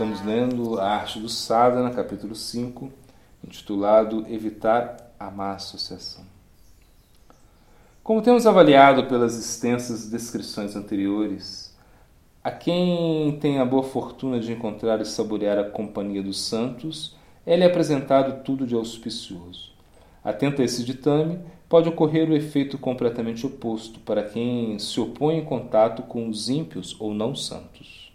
Estamos 0.00 0.24
lendo 0.24 0.80
a 0.80 0.92
Arte 0.92 1.20
do 1.20 1.28
Sadhana, 1.28 1.90
capítulo 1.90 2.34
5, 2.34 2.90
intitulado 3.44 4.24
Evitar 4.30 4.96
a 5.20 5.30
Má 5.30 5.52
Associação. 5.52 6.24
Como 8.02 8.22
temos 8.22 8.46
avaliado 8.46 9.04
pelas 9.04 9.36
extensas 9.36 10.08
descrições 10.08 10.74
anteriores, 10.74 11.76
a 12.42 12.50
quem 12.50 13.38
tem 13.42 13.58
a 13.58 13.64
boa 13.66 13.82
fortuna 13.82 14.40
de 14.40 14.50
encontrar 14.50 15.02
e 15.02 15.04
saborear 15.04 15.58
a 15.58 15.68
companhia 15.68 16.22
dos 16.22 16.40
santos, 16.40 17.14
é-lhe 17.44 17.64
apresentado 17.64 18.42
tudo 18.42 18.66
de 18.66 18.74
auspicioso. 18.74 19.74
Atento 20.24 20.62
a 20.62 20.64
esse 20.64 20.82
ditame, 20.82 21.40
pode 21.68 21.90
ocorrer 21.90 22.26
o 22.30 22.34
efeito 22.34 22.78
completamente 22.78 23.44
oposto 23.44 24.00
para 24.00 24.22
quem 24.22 24.78
se 24.78 24.98
opõe 24.98 25.36
em 25.36 25.44
contato 25.44 26.04
com 26.04 26.26
os 26.26 26.48
ímpios 26.48 26.98
ou 26.98 27.12
não 27.12 27.34
santos. 27.34 28.09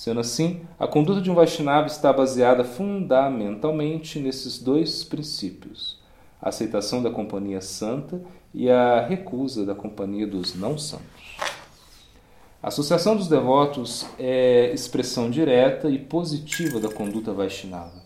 Sendo 0.00 0.20
assim, 0.20 0.62
a 0.78 0.86
conduta 0.86 1.20
de 1.20 1.30
um 1.30 1.34
Vaishnava 1.34 1.86
está 1.86 2.10
baseada 2.10 2.64
fundamentalmente 2.64 4.18
nesses 4.18 4.58
dois 4.58 5.04
princípios: 5.04 5.98
a 6.40 6.48
aceitação 6.48 7.02
da 7.02 7.10
companhia 7.10 7.60
santa 7.60 8.18
e 8.54 8.70
a 8.70 9.06
recusa 9.06 9.66
da 9.66 9.74
companhia 9.74 10.26
dos 10.26 10.54
não 10.54 10.78
santos. 10.78 11.36
A 12.62 12.68
associação 12.68 13.14
dos 13.14 13.28
devotos 13.28 14.06
é 14.18 14.72
expressão 14.72 15.30
direta 15.30 15.90
e 15.90 15.98
positiva 15.98 16.80
da 16.80 16.88
conduta 16.88 17.34
Vaishnava. 17.34 18.02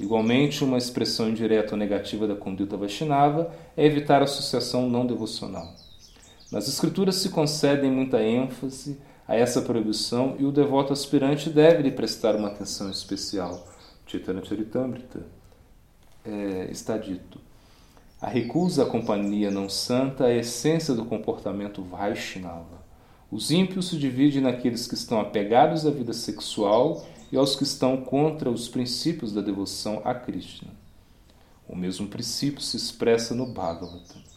Igualmente, 0.00 0.64
uma 0.64 0.78
expressão 0.78 1.28
indireta 1.28 1.74
ou 1.74 1.78
negativa 1.78 2.26
da 2.26 2.36
conduta 2.36 2.74
Vaishnava 2.78 3.52
é 3.76 3.84
evitar 3.84 4.22
a 4.22 4.24
associação 4.24 4.88
não 4.88 5.06
devocional. 5.06 5.74
Nas 6.50 6.66
Escrituras 6.68 7.16
se 7.16 7.28
concedem 7.28 7.90
muita 7.90 8.22
ênfase 8.22 8.98
a 9.28 9.36
essa 9.36 9.60
proibição 9.60 10.36
e 10.38 10.46
o 10.46 10.50
devoto 10.50 10.90
aspirante 10.90 11.50
deve 11.50 11.82
lhe 11.82 11.90
prestar 11.90 12.34
uma 12.34 12.48
atenção 12.48 12.90
especial. 12.90 13.68
Chaitanya 14.06 14.42
Charitamrita 14.42 15.20
é, 16.24 16.68
está 16.70 16.96
dito. 16.96 17.38
A 18.20 18.26
recusa 18.26 18.84
à 18.84 18.86
companhia 18.86 19.50
não 19.50 19.68
santa 19.68 20.28
é 20.28 20.32
a 20.32 20.36
essência 20.38 20.94
do 20.94 21.04
comportamento 21.04 21.82
Vaishnava. 21.82 22.82
Os 23.30 23.50
ímpios 23.50 23.88
se 23.88 23.98
dividem 23.98 24.40
naqueles 24.40 24.86
que 24.86 24.94
estão 24.94 25.20
apegados 25.20 25.86
à 25.86 25.90
vida 25.90 26.14
sexual 26.14 27.06
e 27.30 27.36
aos 27.36 27.54
que 27.54 27.64
estão 27.64 27.98
contra 27.98 28.50
os 28.50 28.66
princípios 28.66 29.34
da 29.34 29.42
devoção 29.42 30.00
a 30.04 30.14
Krishna. 30.14 30.70
O 31.68 31.76
mesmo 31.76 32.08
princípio 32.08 32.62
se 32.62 32.78
expressa 32.78 33.34
no 33.34 33.44
Bhagavata. 33.44 34.27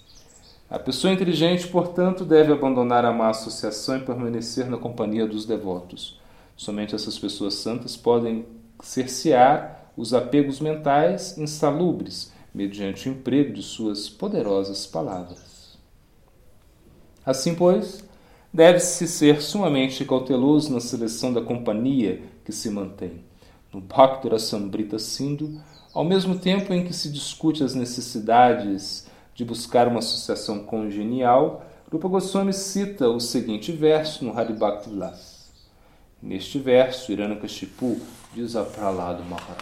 A 0.72 0.80
pessoa 0.80 1.12
inteligente, 1.12 1.68
portanto, 1.68 2.24
deve 2.24 2.54
abandonar 2.54 3.04
a 3.04 3.12
má 3.12 3.28
associação 3.28 3.98
e 3.98 4.06
permanecer 4.06 4.70
na 4.70 4.78
companhia 4.78 5.28
dos 5.28 5.46
devotos. 5.46 6.18
Somente 6.56 6.96
essas 6.96 7.20
pessoas 7.20 7.56
santas 7.56 7.98
podem 7.98 8.46
cercear 8.82 9.92
os 9.98 10.14
apegos 10.14 10.62
mentais 10.62 11.38
insalubres 11.38 12.32
mediante 12.56 13.10
o 13.10 13.12
emprego 13.12 13.52
de 13.52 13.62
suas 13.62 14.08
poderosas 14.08 14.88
palavras. 14.88 15.78
Assim, 17.26 17.54
pois, 17.54 18.02
deve-se 18.54 19.10
ser 19.10 19.42
sumamente 19.42 20.06
cauteloso 20.06 20.74
na 20.74 20.80
seleção 20.80 21.34
da 21.34 21.42
companhia 21.42 22.22
que 22.46 22.54
se 22.54 22.70
mantém. 22.70 23.26
No 23.74 23.82
Bhakti 23.82 24.40
Sambrita 24.40 24.98
Sindhu, 24.98 25.60
ao 25.94 26.06
mesmo 26.06 26.40
tempo 26.40 26.74
em 26.74 26.86
que 26.86 26.94
se 26.94 27.12
discute 27.12 27.62
as 27.62 27.76
necessidades 27.76 29.11
de 29.34 29.46
buscar 29.46 29.88
uma 29.88 30.00
associação 30.00 30.60
congenial, 30.64 31.66
Rupa 31.92 32.08
Goswami 32.08 32.54
cita 32.54 33.10
o 33.10 33.20
seguinte 33.20 33.72
verso 33.72 34.24
no 34.24 34.38
Haribhakti 34.38 34.90
Vilas. 34.90 35.52
Neste 36.22 36.60
verso, 36.60 37.12
Hiranyakashipu 37.12 38.00
diz 38.34 38.56
a 38.56 38.64
Pralado 38.64 39.24
Maharaj. 39.26 39.60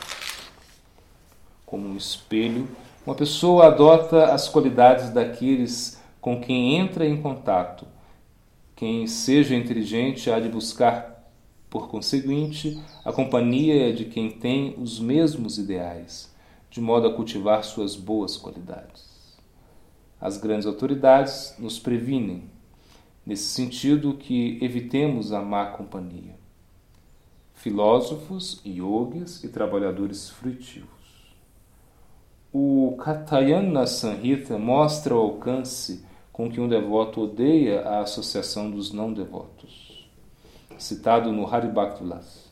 Como 1.66 1.88
um 1.88 1.98
espelho, 1.98 2.68
uma 3.06 3.16
pessoa 3.16 3.68
adota 3.68 4.26
as 4.26 4.48
qualidades 4.48 5.10
daqueles 5.10 6.00
com 6.22 6.40
quem 6.40 6.76
entra 6.76 7.08
em 7.08 7.20
contato. 7.20 7.88
Quem 8.76 9.08
seja 9.08 9.56
inteligente 9.56 10.30
há 10.30 10.40
de 10.40 10.50
buscar, 10.50 11.28
por 11.70 11.90
conseguinte, 11.90 12.80
a 13.04 13.12
companhia 13.12 13.92
de 13.92 14.06
quem 14.06 14.30
tem 14.30 14.76
os 14.78 15.00
mesmos 15.00 15.58
ideais, 15.58 16.32
de 16.70 16.80
modo 16.80 17.08
a 17.08 17.14
cultivar 17.14 17.64
suas 17.64 17.96
boas 17.96 18.38
qualidades. 18.38 19.09
As 20.20 20.38
grandes 20.38 20.66
autoridades 20.66 21.56
nos 21.58 21.80
previnem, 21.80 22.44
nesse 23.26 23.46
sentido 23.46 24.16
que 24.16 24.58
evitemos 24.62 25.32
a 25.32 25.42
má 25.42 25.68
companhia. 25.68 26.36
Filósofos, 27.54 28.62
yogis 28.66 29.44
e 29.44 29.50
trabalhadores 29.50 30.30
frutivos. 30.30 30.90
O 32.52 32.98
Katayana 32.98 33.86
Sanhita 33.86 34.58
mostra 34.58 35.16
o 35.16 35.20
alcance 35.20 36.04
com 36.34 36.50
que 36.50 36.60
um 36.60 36.68
devoto 36.68 37.22
odeia 37.22 37.82
a 37.82 38.00
associação 38.00 38.72
dos 38.72 38.92
não 38.92 39.14
devotos. 39.14 40.10
Citado 40.78 41.32
no 41.32 41.46
Haribhaktivilas. 41.46 42.50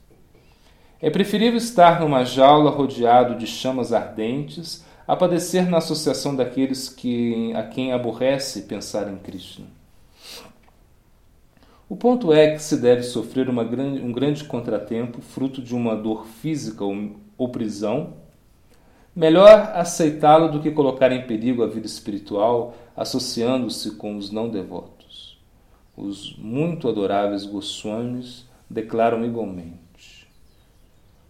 É 1.01 1.09
preferível 1.09 1.57
estar 1.57 1.99
numa 1.99 2.23
jaula 2.23 2.69
rodeado 2.69 3.35
de 3.35 3.47
chamas 3.47 3.93
ardentes 3.93 4.85
a 5.07 5.15
padecer 5.15 5.69
na 5.69 5.77
associação 5.77 6.35
daqueles 6.35 6.89
que, 6.89 7.53
a 7.55 7.63
quem 7.63 7.93
aborrece 7.93 8.63
pensar 8.63 9.09
em 9.09 9.17
Krishna. 9.17 9.65
O 11.87 11.95
ponto 11.95 12.33
é 12.33 12.51
que 12.51 12.61
se 12.61 12.75
deve 12.75 13.03
sofrer 13.03 13.49
grande, 13.63 14.01
um 14.01 14.11
grande 14.11 14.43
contratempo, 14.43 15.21
fruto 15.21 15.61
de 15.61 15.73
uma 15.73 15.95
dor 15.95 16.27
física 16.27 16.83
ou, 16.83 17.15
ou 17.37 17.47
prisão. 17.47 18.15
Melhor 19.15 19.71
aceitá-lo 19.73 20.51
do 20.51 20.59
que 20.59 20.69
colocar 20.71 21.13
em 21.13 21.25
perigo 21.25 21.63
a 21.63 21.67
vida 21.67 21.87
espiritual, 21.87 22.75
associando-se 22.95 23.91
com 23.91 24.17
os 24.17 24.29
não 24.29 24.49
devotos. 24.49 25.39
Os 25.95 26.35
muito 26.37 26.89
adoráveis 26.89 27.45
Goswamis 27.45 28.45
declaram 28.69 29.23
igualmente. 29.23 30.27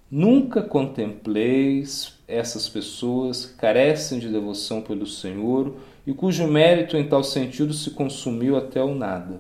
Nunca 0.10 0.64
contempleis 0.64 2.17
essas 2.28 2.68
pessoas 2.68 3.46
carecem 3.46 4.20
de 4.20 4.28
devoção 4.30 4.82
pelo 4.82 5.08
Senhor 5.08 5.76
e 6.06 6.14
cujo 6.14 6.48
mérito 6.48 6.98
em 6.98 7.08
tal 7.08 7.24
sentido 7.24 7.74
se 7.74 7.92
consumiu 7.92 8.58
até 8.58 8.84
o 8.84 8.94
nada. 8.94 9.40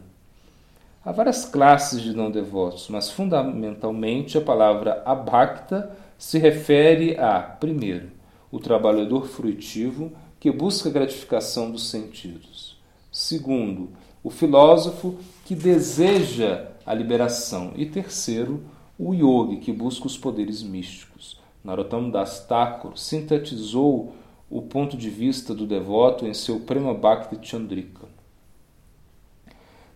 Há 1.03 1.11
várias 1.11 1.45
classes 1.45 2.01
de 2.01 2.15
não 2.15 2.31
devotos, 2.31 2.87
mas 2.89 3.09
fundamentalmente 3.09 4.37
a 4.37 4.41
palavra 4.41 5.01
abhakta 5.05 5.91
se 6.17 6.37
refere 6.37 7.17
a, 7.17 7.39
primeiro, 7.39 8.09
o 8.51 8.59
trabalhador 8.59 9.27
frutivo 9.27 10.11
que 10.39 10.51
busca 10.51 10.89
a 10.89 10.91
gratificação 10.91 11.71
dos 11.71 11.89
sentidos. 11.89 12.77
Segundo, 13.11 13.89
o 14.23 14.29
filósofo 14.29 15.17
que 15.45 15.55
deseja 15.55 16.67
a 16.85 16.93
liberação. 16.93 17.73
E 17.75 17.85
terceiro, 17.85 18.63
o 18.97 19.13
yogi, 19.13 19.57
que 19.57 19.71
busca 19.71 20.07
os 20.07 20.17
poderes 20.17 20.63
místicos. 20.63 21.37
Narottam 21.67 22.09
Das 22.09 22.39
Thakur 22.47 22.97
sintetizou 22.97 24.13
o 24.49 24.61
ponto 24.61 24.95
de 24.95 25.09
vista 25.09 25.53
do 25.53 25.67
devoto 25.67 26.25
em 26.25 26.33
seu 26.33 26.61
Prema 26.61 26.93
Bhakti 26.93 27.37
Chandrika. 27.45 28.07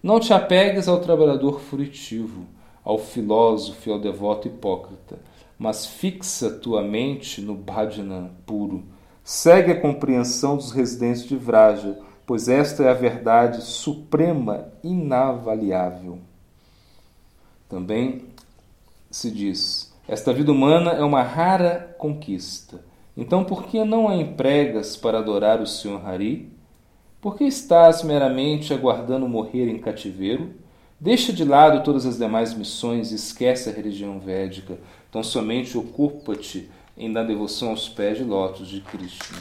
Não 0.04 0.20
te 0.20 0.34
apegues 0.34 0.90
ao 0.90 1.00
trabalhador 1.00 1.62
furtivo, 1.62 2.46
ao 2.84 2.98
filósofo 2.98 3.88
e 3.88 3.94
ao 3.94 4.00
devoto 4.00 4.50
hipócrita, 4.50 5.18
mas 5.58 5.86
fixa 5.86 6.52
tua 6.52 6.82
mente 6.82 7.40
no 7.40 7.56
bhajana 7.56 8.34
puro. 8.46 8.84
Segue 9.24 9.72
a 9.72 9.80
compreensão 9.80 10.58
dos 10.58 10.74
residentes 10.74 11.24
de 11.24 11.38
Vraja, 11.38 11.98
pois 12.26 12.50
esta 12.50 12.84
é 12.84 12.90
a 12.90 12.94
verdade 12.94 13.62
suprema 13.62 14.68
inavaliável. 14.84 16.20
Também 17.70 18.26
se 19.10 19.32
diz: 19.32 19.91
Esta 20.08 20.34
vida 20.34 20.52
humana 20.52 20.92
é 20.92 21.04
uma 21.04 21.22
rara 21.22 21.96
conquista. 21.98 22.82
Então, 23.16 23.44
por 23.44 23.66
que 23.66 23.84
não 23.84 24.08
a 24.08 24.16
empregas 24.16 24.96
para 24.96 25.20
adorar 25.20 25.62
o 25.62 25.68
Senhor 25.68 26.06
Hari? 26.06 26.52
Por 27.20 27.38
que 27.38 27.44
estás 27.44 28.02
meramente 28.04 28.74
aguardando 28.74 29.28
morrer 29.28 29.70
em 29.70 29.78
cativeiro? 29.78 30.54
Deixa 31.00 31.32
de 31.32 31.44
lado 31.44 31.84
todas 31.84 32.06
as 32.06 32.18
demais 32.18 32.54
missões 32.54 33.12
e 33.12 33.16
esquece 33.16 33.70
a 33.70 33.74
religião 33.74 34.20
védica. 34.20 34.80
Então, 35.10 35.24
somente 35.24 35.78
ocupa-te 35.78 36.70
em 36.98 37.12
dar 37.12 37.24
devoção 37.24 37.70
aos 37.70 37.88
pés 37.88 38.18
de 38.18 38.24
lótus 38.24 38.68
de 38.68 38.82
Krishna. 38.82 39.40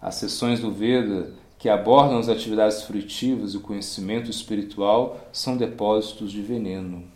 As 0.00 0.16
sessões 0.16 0.60
do 0.60 0.70
Veda 0.70 1.32
que 1.58 1.68
abordam 1.68 2.18
as 2.18 2.28
atividades 2.28 2.82
frutivas 2.82 3.54
e 3.54 3.56
o 3.56 3.60
conhecimento 3.60 4.30
espiritual 4.30 5.18
são 5.32 5.56
depósitos 5.56 6.30
de 6.30 6.42
veneno. 6.42 7.15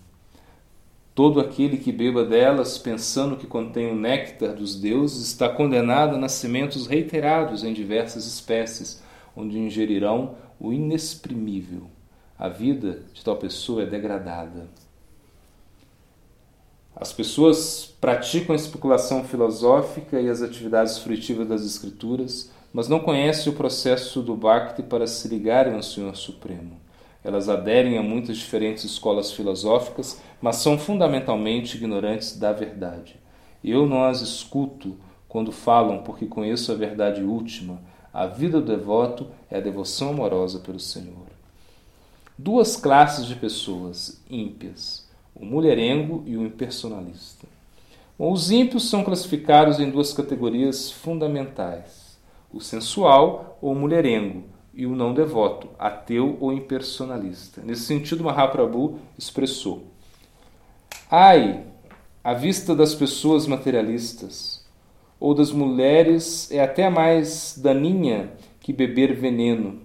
Todo 1.15 1.41
aquele 1.41 1.77
que 1.77 1.91
beba 1.93 2.25
delas, 2.25 2.79
pensando 2.79 3.37
que 3.37 3.47
contém 3.47 3.91
o 3.91 3.97
néctar 3.97 4.55
dos 4.55 4.81
deuses, 4.81 5.27
está 5.27 5.49
condenado 5.49 6.15
a 6.15 6.19
nascimentos 6.19 6.87
reiterados 6.87 7.65
em 7.65 7.73
diversas 7.73 8.27
espécies, 8.27 9.03
onde 9.37 9.59
ingerirão 9.59 10.37
o 10.59 10.73
inexprimível. 10.73 11.91
A 12.39 12.49
vida 12.49 13.03
de 13.12 13.23
tal 13.23 13.37
pessoa 13.37 13.83
é 13.83 13.87
degradada. 13.87 14.69
As 16.95 17.12
pessoas 17.12 17.95
praticam 18.01 18.55
a 18.55 18.57
especulação 18.57 19.25
filosófica 19.25 20.21
e 20.21 20.29
as 20.29 20.43
atividades 20.43 20.99
fruitivas 20.99 21.47
das 21.47 21.65
escrituras, 21.65 22.51
mas 22.73 22.89
não 22.89 23.01
conhecem 23.01 23.53
o 23.53 23.57
processo 23.57 24.23
do 24.23 24.37
Bhakti 24.37 24.83
para 24.83 25.07
se 25.07 25.29
ligarem 25.29 25.75
ao 25.75 25.83
Senhor 25.83 26.15
Supremo. 26.17 26.80
Elas 27.22 27.49
aderem 27.49 27.99
a 27.99 28.02
muitas 28.02 28.38
diferentes 28.38 28.84
escolas 28.84 29.32
filosóficas, 29.32 30.20
mas 30.40 30.56
são 30.56 30.78
fundamentalmente 30.78 31.76
ignorantes 31.76 32.38
da 32.38 32.52
verdade. 32.52 33.17
Eu 33.62 33.87
não 33.87 34.05
as 34.05 34.20
escuto 34.20 34.96
quando 35.28 35.52
falam, 35.52 36.02
porque 36.02 36.26
conheço 36.26 36.72
a 36.72 36.75
verdade 36.75 37.22
última. 37.22 37.81
A 38.12 38.26
vida 38.26 38.61
do 38.61 38.67
devoto 38.67 39.28
é 39.50 39.58
a 39.58 39.61
devoção 39.61 40.11
amorosa 40.11 40.58
pelo 40.58 40.81
Senhor. 40.81 41.28
Duas 42.38 42.76
classes 42.76 43.26
de 43.26 43.34
pessoas 43.34 44.23
ímpias 44.28 45.11
o 45.40 45.44
mulherengo 45.44 46.23
e 46.26 46.37
o 46.37 46.44
impersonalista. 46.44 47.46
Bom, 48.19 48.32
os 48.32 48.50
ímpios 48.50 48.88
são 48.88 49.02
classificados 49.02 49.81
em 49.81 49.90
duas 49.90 50.12
categorias 50.12 50.90
fundamentais: 50.90 52.19
o 52.52 52.61
sensual 52.61 53.58
ou 53.61 53.75
mulherengo 53.75 54.44
e 54.72 54.87
o 54.87 54.94
não 54.94 55.12
devoto, 55.12 55.69
ateu 55.78 56.37
ou 56.40 56.52
impersonalista. 56.52 57.61
Nesse 57.64 57.82
sentido, 57.82 58.25
Mahaprabhu 58.25 58.99
expressou: 59.19 59.84
Ai, 61.11 61.64
a 62.22 62.34
vista 62.34 62.75
das 62.75 62.94
pessoas 62.94 63.46
materialistas 63.46 64.64
ou 65.19 65.34
das 65.34 65.50
mulheres 65.52 66.50
é 66.50 66.62
até 66.62 66.88
mais 66.88 67.58
daninha 67.61 68.32
que 68.61 68.72
beber 68.72 69.14
veneno 69.14 69.81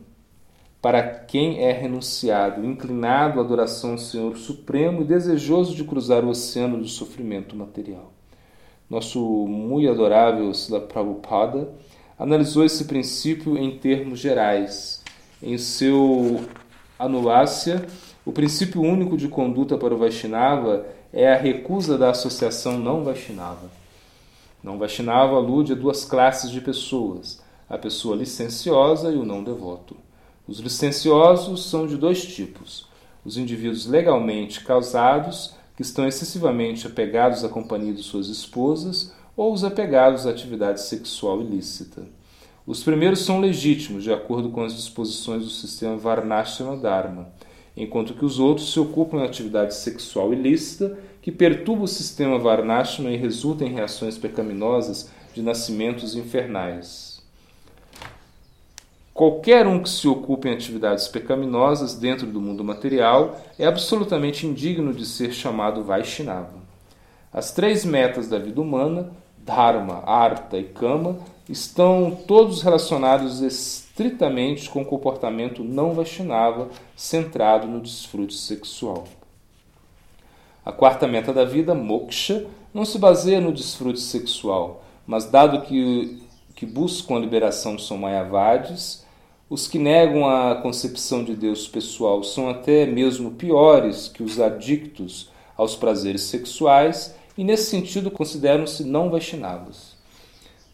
para 0.81 1.01
quem 1.01 1.63
é 1.63 1.71
renunciado, 1.71 2.63
inclinado 2.63 3.39
à 3.39 3.43
adoração 3.43 3.93
ao 3.93 3.97
Senhor 3.97 4.37
Supremo 4.37 5.01
e 5.01 5.05
desejoso 5.05 5.75
de 5.75 5.83
cruzar 5.83 6.23
o 6.23 6.29
oceano 6.29 6.77
do 6.77 6.87
sofrimento 6.87 7.55
material. 7.55 8.13
Nosso 8.87 9.19
muito 9.47 9.89
adorável 9.89 10.53
Sila 10.53 10.79
Prabhupada 10.79 11.69
analisou 12.17 12.63
esse 12.63 12.85
princípio 12.85 13.57
em 13.57 13.77
termos 13.77 14.19
gerais. 14.19 15.03
Em 15.41 15.57
seu 15.57 16.45
Anulácia, 16.97 17.85
o 18.25 18.31
princípio 18.31 18.81
único 18.81 19.17
de 19.17 19.27
conduta 19.27 19.77
para 19.77 19.93
o 19.93 19.97
Vaishnava 19.97 20.85
é 21.11 21.31
a 21.31 21.37
recusa 21.37 21.97
da 21.97 22.09
associação 22.09 22.77
não 22.77 23.03
Vaishnava. 23.03 23.69
Não 24.63 24.77
Vaishnava 24.77 25.35
alude 25.35 25.73
a 25.73 25.75
duas 25.75 26.05
classes 26.05 26.49
de 26.49 26.59
pessoas, 26.59 27.41
a 27.69 27.77
pessoa 27.77 28.15
licenciosa 28.15 29.11
e 29.11 29.15
o 29.15 29.25
não 29.25 29.43
devoto. 29.43 29.95
Os 30.47 30.59
licenciosos 30.59 31.69
são 31.69 31.85
de 31.85 31.97
dois 31.97 32.25
tipos: 32.25 32.87
os 33.23 33.37
indivíduos 33.37 33.85
legalmente 33.85 34.63
casados, 34.63 35.53
que 35.75 35.81
estão 35.81 36.07
excessivamente 36.07 36.87
apegados 36.87 37.43
à 37.43 37.49
companhia 37.49 37.93
de 37.93 38.01
suas 38.01 38.27
esposas, 38.27 39.13
ou 39.35 39.53
os 39.53 39.63
apegados 39.63 40.25
à 40.25 40.31
atividade 40.31 40.81
sexual 40.81 41.41
ilícita. 41.41 42.03
Os 42.65 42.83
primeiros 42.83 43.19
são 43.19 43.39
legítimos, 43.39 44.03
de 44.03 44.11
acordo 44.11 44.49
com 44.49 44.63
as 44.63 44.75
disposições 44.75 45.43
do 45.43 45.49
sistema 45.49 45.97
Varnashrama 45.97 46.77
Dharma, 46.77 47.27
enquanto 47.77 48.13
que 48.13 48.25
os 48.25 48.39
outros 48.39 48.71
se 48.71 48.79
ocupam 48.79 49.17
em 49.17 49.25
atividade 49.25 49.75
sexual 49.75 50.33
ilícita, 50.33 50.97
que 51.21 51.31
perturba 51.31 51.83
o 51.83 51.87
sistema 51.87 52.39
Varnashrama 52.39 53.11
e 53.11 53.17
resulta 53.17 53.63
em 53.63 53.73
reações 53.73 54.17
pecaminosas 54.17 55.09
de 55.33 55.41
nascimentos 55.41 56.15
infernais. 56.15 57.15
Qualquer 59.13 59.65
um 59.65 59.81
que 59.81 59.89
se 59.89 60.07
ocupe 60.07 60.49
em 60.49 60.53
atividades 60.53 61.07
pecaminosas 61.07 61.95
dentro 61.95 62.27
do 62.27 62.41
mundo 62.41 62.63
material 62.63 63.39
é 63.57 63.65
absolutamente 63.65 64.45
indigno 64.45 64.93
de 64.93 65.05
ser 65.05 65.31
chamado 65.31 65.83
Vaishnava. 65.83 66.65
As 67.31 67.53
três 67.53 67.85
metas 67.85 68.27
da 68.27 68.37
vida 68.37 68.59
humana, 68.59 69.11
Dharma, 69.45 70.01
Artha 70.07 70.57
e 70.57 70.63
Kama, 70.63 71.19
estão 71.47 72.17
todos 72.27 72.63
relacionados 72.63 73.41
estritamente 73.41 74.67
com 74.69 74.81
o 74.81 74.85
comportamento 74.85 75.63
não 75.63 75.93
Vaishnava 75.93 76.69
centrado 76.95 77.67
no 77.67 77.79
desfrute 77.79 78.33
sexual. 78.33 79.03
A 80.65 80.71
quarta 80.71 81.07
meta 81.07 81.31
da 81.31 81.45
vida, 81.45 81.75
Moksha, 81.75 82.47
não 82.73 82.83
se 82.83 82.97
baseia 82.97 83.39
no 83.39 83.53
desfrute 83.53 83.99
sexual, 83.99 84.83
mas 85.05 85.25
dado 85.25 85.61
que, 85.61 86.23
que 86.55 86.65
buscam 86.65 87.15
a 87.15 87.19
liberação 87.19 87.77
são 87.77 87.99
Mayavadis, 87.99 89.05
os 89.47 89.67
que 89.67 89.77
negam 89.77 90.27
a 90.27 90.55
concepção 90.55 91.23
de 91.23 91.35
Deus 91.35 91.67
pessoal 91.67 92.23
são 92.23 92.49
até 92.49 92.87
mesmo 92.87 93.29
piores 93.31 94.07
que 94.07 94.23
os 94.23 94.39
adictos 94.39 95.29
aos 95.55 95.75
prazeres 95.75 96.23
sexuais 96.23 97.15
e, 97.37 97.43
nesse 97.43 97.69
sentido, 97.69 98.09
consideram-se 98.09 98.83
não 98.83 99.09
Vaishnavas. 99.09 99.95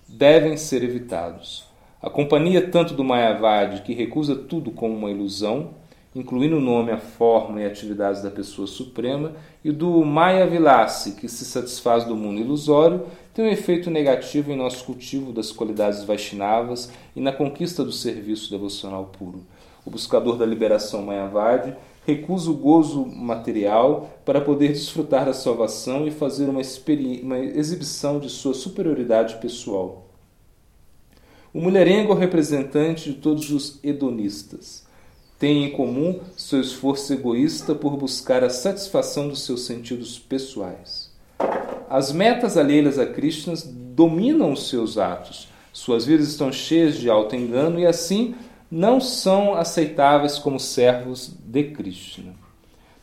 Devem 0.08 0.58
ser 0.58 0.84
evitados. 0.84 1.66
A 2.02 2.10
companhia 2.10 2.70
tanto 2.70 2.94
do 2.94 3.04
Mayavadi, 3.04 3.82
que 3.82 3.94
recusa 3.94 4.36
tudo 4.36 4.72
como 4.72 4.96
uma 4.96 5.12
ilusão, 5.12 5.72
incluindo 6.16 6.58
o 6.58 6.62
nome, 6.62 6.92
a 6.92 6.98
forma 6.98 7.62
e 7.62 7.66
atividades 7.66 8.22
da 8.22 8.30
pessoa 8.30 8.68
suprema, 8.68 9.34
e 9.64 9.72
do 9.72 10.04
Maya 10.04 10.46
Vilasi, 10.46 11.14
que 11.14 11.30
se 11.30 11.46
satisfaz 11.46 12.04
do 12.04 12.16
mundo 12.16 12.42
ilusório, 12.42 13.06
tem 13.34 13.46
um 13.46 13.50
efeito 13.50 13.90
negativo 13.90 14.52
em 14.52 14.58
nosso 14.58 14.84
cultivo 14.84 15.32
das 15.32 15.52
qualidades 15.52 16.04
Vaishnavas 16.04 16.92
e 17.16 17.22
na 17.22 17.32
conquista 17.32 17.84
do 17.84 17.92
serviço 17.92 18.52
devocional 18.52 19.06
puro. 19.18 19.42
O 19.86 19.90
buscador 19.90 20.38
da 20.38 20.46
liberação 20.46 21.02
Mayavadi 21.02 21.74
recusa 22.06 22.50
o 22.50 22.56
gozo 22.56 23.06
material 23.06 24.10
para 24.26 24.42
poder 24.42 24.70
desfrutar 24.70 25.26
da 25.26 25.34
salvação 25.34 26.08
e 26.08 26.12
fazer 26.12 26.46
uma, 26.46 26.62
uma 27.24 27.40
exibição 27.40 28.20
de 28.20 28.30
sua 28.30 28.54
superioridade 28.54 29.36
pessoal. 29.36 30.08
O 31.54 31.60
mulherengo 31.60 32.12
é 32.12 32.16
o 32.16 32.20
representante 32.20 33.12
de 33.12 33.18
todos 33.18 33.52
os 33.52 33.80
hedonistas 33.84 34.90
têm 35.42 35.66
em 35.66 35.72
comum 35.72 36.20
seu 36.38 36.62
esforço 36.62 37.12
egoísta 37.12 37.74
por 37.74 37.98
buscar 37.98 38.44
a 38.44 38.50
satisfação 38.52 39.28
dos 39.28 39.44
seus 39.44 39.66
sentidos 39.66 40.20
pessoais. 40.20 41.10
As 41.90 42.12
metas 42.12 42.58
alheias 42.58 43.00
a 43.00 43.08
Krishna 43.08 43.56
dominam 43.66 44.54
os 44.54 44.70
seus 44.70 45.00
atos. 45.00 45.48
Suas 45.74 46.06
vidas 46.06 46.28
estão 46.28 46.52
cheias 46.52 46.96
de 46.96 47.10
auto-engano 47.10 47.80
e 47.80 47.88
assim 47.88 48.36
não 48.72 49.02
são 49.02 49.54
aceitáveis 49.54 50.40
como 50.40 50.58
servos 50.58 51.30
de 51.44 51.66
Krishna. 51.66 52.34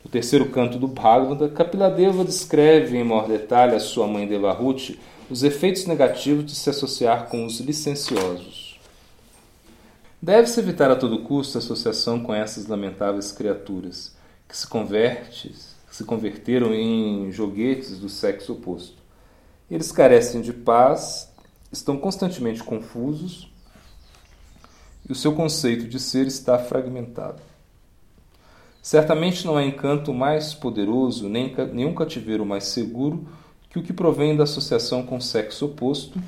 No 0.02 0.11
terceiro 0.11 0.49
canto 0.49 0.78
do 0.78 0.88
Bhagavata, 0.88 1.50
Kapiladeva 1.50 2.25
descreve 2.25 2.97
em 2.97 3.04
maior 3.04 3.28
detalhe 3.28 3.75
a 3.75 3.81
sua 3.81 4.07
mãe 4.07 4.26
Devahuti 4.26 4.99
os 5.28 5.42
efeitos 5.42 5.85
negativos 5.85 6.47
de 6.47 6.54
se 6.54 6.71
associar 6.71 7.26
com 7.28 7.45
os 7.45 7.61
licenciosos. 7.61 8.81
Deve-se 10.23 10.59
evitar 10.59 10.90
a 10.90 10.97
todo 10.97 11.23
custo 11.23 11.59
a 11.59 11.61
associação 11.61 12.21
com 12.21 12.33
essas 12.33 12.66
lamentáveis 12.66 13.31
criaturas 13.31 14.16
que 14.49 14.57
se, 14.57 14.66
que 14.66 15.97
se 15.97 16.04
converteram 16.04 16.73
em 16.73 17.31
joguetes 17.31 17.99
do 17.99 18.09
sexo 18.09 18.54
oposto. 18.54 18.97
Eles 19.71 19.92
carecem 19.92 20.40
de 20.40 20.54
paz, 20.54 21.31
estão 21.71 21.99
constantemente 21.99 22.64
confusos 22.64 23.48
e 25.09 25.12
o 25.12 25.15
seu 25.15 25.35
conceito 25.35 25.88
de 25.88 25.99
ser 25.99 26.27
está 26.27 26.59
fragmentado. 26.59 27.41
Certamente 28.83 29.47
não 29.47 29.57
há 29.57 29.65
encanto 29.65 30.12
mais 30.12 30.55
poderoso, 30.55 31.29
nem 31.29 31.55
nenhum 31.73 31.95
cativeiro 31.95 32.45
mais 32.45 32.65
seguro 32.65 33.27
que 33.71 33.79
o 33.79 33.83
que 33.83 33.93
provém 33.93 34.37
da 34.37 34.45
associação 34.45 35.03
com 35.03 35.17
o 35.17 35.21
sexo 35.21 35.67
oposto 35.67 36.21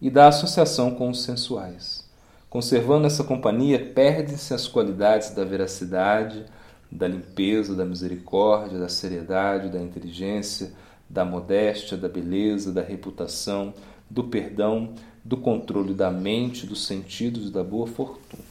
e 0.00 0.08
da 0.08 0.28
associação 0.28 0.94
com 0.94 1.10
os 1.10 1.22
sensuais. 1.22 2.08
Conservando 2.48 3.06
essa 3.06 3.22
companhia, 3.22 3.78
perdem-se 3.94 4.52
as 4.54 4.66
qualidades 4.66 5.30
da 5.30 5.44
veracidade, 5.44 6.44
da 6.90 7.06
limpeza, 7.06 7.74
da 7.74 7.84
misericórdia, 7.84 8.78
da 8.78 8.88
seriedade, 8.88 9.68
da 9.68 9.80
inteligência, 9.80 10.72
da 11.08 11.24
modéstia, 11.24 11.96
da 11.96 12.08
beleza, 12.08 12.72
da 12.72 12.82
reputação, 12.82 13.72
do 14.08 14.24
perdão, 14.24 14.94
do 15.24 15.36
controle 15.36 15.94
da 15.94 16.10
mente, 16.10 16.66
dos 16.66 16.86
sentidos 16.86 17.48
e 17.48 17.52
da 17.52 17.62
boa 17.62 17.86
fortuna. 17.86 18.44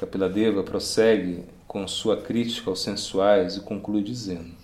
Kapiladeva 0.00 0.62
prossegue 0.62 1.44
com 1.66 1.86
sua 1.86 2.16
crítica 2.16 2.70
aos 2.70 2.82
sensuais 2.82 3.56
e 3.56 3.60
conclui 3.60 4.02
dizendo: 4.02 4.54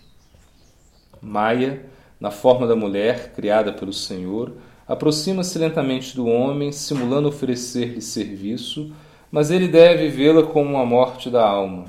Maia, 1.21 1.85
na 2.21 2.31
forma 2.31 2.67
da 2.67 2.76
mulher 2.76 3.33
criada 3.33 3.73
pelo 3.73 3.93
Senhor, 3.93 4.53
Aproxima-se 4.87 5.59
lentamente 5.59 6.14
do 6.14 6.26
homem, 6.26 6.71
simulando 6.71 7.29
oferecer-lhe 7.29 8.03
serviço, 8.03 8.93
mas 9.31 9.50
ele 9.50 9.67
deve 9.67 10.09
vê-la 10.09 10.43
como 10.43 10.76
a 10.76 10.85
morte 10.85 11.31
da 11.31 11.43
alma, 11.43 11.87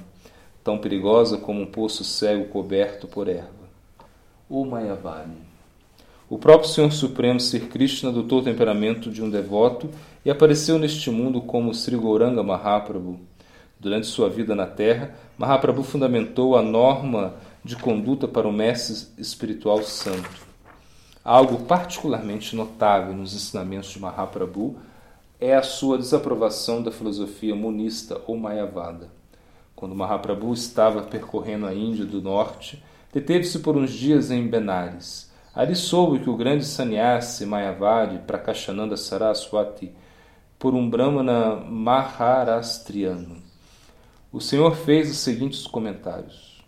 tão 0.63 0.77
perigosa 0.77 1.37
como 1.37 1.61
um 1.61 1.65
poço 1.65 2.05
cego 2.05 2.45
coberto 2.45 3.05
por 3.05 3.27
erva. 3.27 3.49
O 4.49 4.63
Mayavani. 4.63 5.44
O 6.27 6.39
próprio 6.39 6.67
Senhor 6.67 6.91
Supremo 6.91 7.39
Sri 7.39 7.59
Krishna 7.59 8.09
adotou 8.09 8.39
o 8.39 8.43
temperamento 8.43 9.11
de 9.11 9.21
um 9.21 9.29
devoto 9.29 9.91
e 10.25 10.31
apareceu 10.31 10.79
neste 10.79 11.11
mundo 11.11 11.39
como 11.39 11.71
Sri 11.71 11.95
Gauranga 11.95 12.41
Mahaprabhu. 12.41 13.19
Durante 13.79 14.07
sua 14.07 14.27
vida 14.27 14.55
na 14.55 14.65
Terra, 14.65 15.13
Mahaprabhu 15.37 15.83
fundamentou 15.83 16.57
a 16.57 16.63
norma 16.63 17.35
de 17.63 17.75
conduta 17.75 18.27
para 18.27 18.47
o 18.47 18.51
mestre 18.51 19.07
espiritual 19.19 19.83
santo. 19.83 20.47
Algo 21.23 21.65
particularmente 21.65 22.55
notável 22.55 23.13
nos 23.13 23.35
ensinamentos 23.35 23.91
de 23.91 23.99
Mahaprabhu 23.99 24.77
é 25.39 25.55
a 25.55 25.61
sua 25.61 25.95
desaprovação 25.95 26.81
da 26.81 26.91
filosofia 26.91 27.53
monista 27.53 28.19
ou 28.25 28.35
mayavada. 28.35 29.09
Quando 29.75 29.93
Mahaprabhu 29.93 30.51
estava 30.53 31.03
percorrendo 31.03 31.67
a 31.67 31.73
Índia 31.73 32.03
do 32.03 32.19
Norte, 32.19 32.83
deteve-se 33.13 33.59
por 33.59 33.77
uns 33.77 33.91
dias 33.91 34.31
em 34.31 34.47
Benares. 34.47 35.34
Ali 35.55 35.75
soube 35.75 36.19
que 36.19 36.29
o 36.29 36.35
grande 36.35 36.65
sannyasi 36.65 37.45
Mayavadi 37.45 38.19
Prakashananda 38.19 38.97
Saraswati, 38.97 39.93
por 40.59 40.73
um 40.73 40.89
brahmana 40.89 41.55
maharashtriano. 41.55 43.37
O 44.33 44.41
Senhor 44.41 44.75
fez 44.75 45.09
os 45.09 45.19
seguintes 45.19 45.65
comentários. 45.65 46.61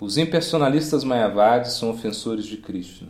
Os 0.00 0.16
impersonalistas 0.16 1.02
mayavadis 1.02 1.72
são 1.72 1.90
ofensores 1.90 2.46
de 2.46 2.56
Krishna. 2.56 3.08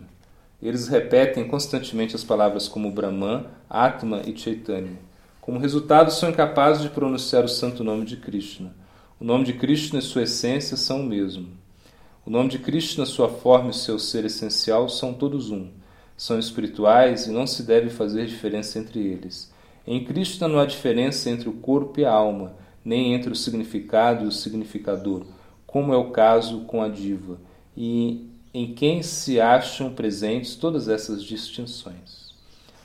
Eles 0.60 0.88
repetem 0.88 1.46
constantemente 1.46 2.16
as 2.16 2.24
palavras 2.24 2.66
como 2.66 2.90
Brahman, 2.90 3.44
Atma 3.68 4.22
e 4.26 4.36
Chaitanya. 4.36 4.98
Como 5.40 5.60
resultado, 5.60 6.10
são 6.10 6.30
incapazes 6.30 6.82
de 6.82 6.88
pronunciar 6.88 7.44
o 7.44 7.48
santo 7.48 7.84
nome 7.84 8.06
de 8.06 8.16
Krishna. 8.16 8.74
O 9.20 9.24
nome 9.24 9.44
de 9.44 9.52
Krishna 9.52 9.98
e 9.98 10.02
sua 10.02 10.22
essência 10.22 10.76
são 10.76 11.02
o 11.02 11.04
mesmo. 11.04 11.48
O 12.28 12.30
nome 12.30 12.50
de 12.50 12.58
Krishna, 12.58 13.06
sua 13.06 13.30
forma 13.30 13.70
e 13.70 13.74
seu 13.74 13.98
ser 13.98 14.26
essencial 14.26 14.86
são 14.90 15.14
todos 15.14 15.50
um. 15.50 15.70
São 16.14 16.38
espirituais 16.38 17.26
e 17.26 17.30
não 17.30 17.46
se 17.46 17.62
deve 17.62 17.88
fazer 17.88 18.26
diferença 18.26 18.78
entre 18.78 19.00
eles. 19.00 19.50
Em 19.86 20.04
Krishna 20.04 20.46
não 20.46 20.58
há 20.58 20.66
diferença 20.66 21.30
entre 21.30 21.48
o 21.48 21.54
corpo 21.54 21.98
e 21.98 22.04
a 22.04 22.12
alma, 22.12 22.54
nem 22.84 23.14
entre 23.14 23.32
o 23.32 23.34
significado 23.34 24.26
e 24.26 24.28
o 24.28 24.30
significador 24.30 25.24
como 25.66 25.94
é 25.94 25.96
o 25.96 26.10
caso 26.10 26.66
com 26.66 26.82
a 26.82 26.88
diva, 26.90 27.40
e 27.74 28.28
em 28.52 28.74
quem 28.74 29.02
se 29.02 29.40
acham 29.40 29.94
presentes 29.94 30.54
todas 30.54 30.86
essas 30.86 31.24
distinções. 31.24 32.34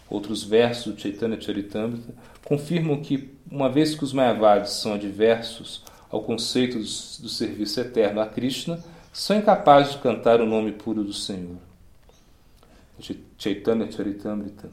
Outros 0.10 0.42
versos 0.42 0.94
do 0.94 1.02
Chaitanya 1.02 1.42
Charitamrita 1.42 2.16
confirmam 2.46 3.02
que, 3.02 3.30
uma 3.52 3.70
vez 3.70 3.94
que 3.94 4.06
os 4.06 4.14
Mayavadis 4.14 4.72
são 4.72 4.94
adversos 4.94 5.84
ao 6.10 6.24
conceito 6.24 6.76
do, 6.76 6.86
do 6.86 7.28
serviço 7.28 7.82
eterno 7.82 8.22
a 8.22 8.26
Krishna, 8.26 8.82
são 9.14 9.38
incapazes 9.38 9.94
de 9.94 10.00
cantar 10.00 10.42
o 10.42 10.46
nome 10.46 10.72
puro 10.72 11.04
do 11.04 11.14
Senhor. 11.14 11.58
Chaitanya 13.38 13.90
Charitamrita 13.92 14.72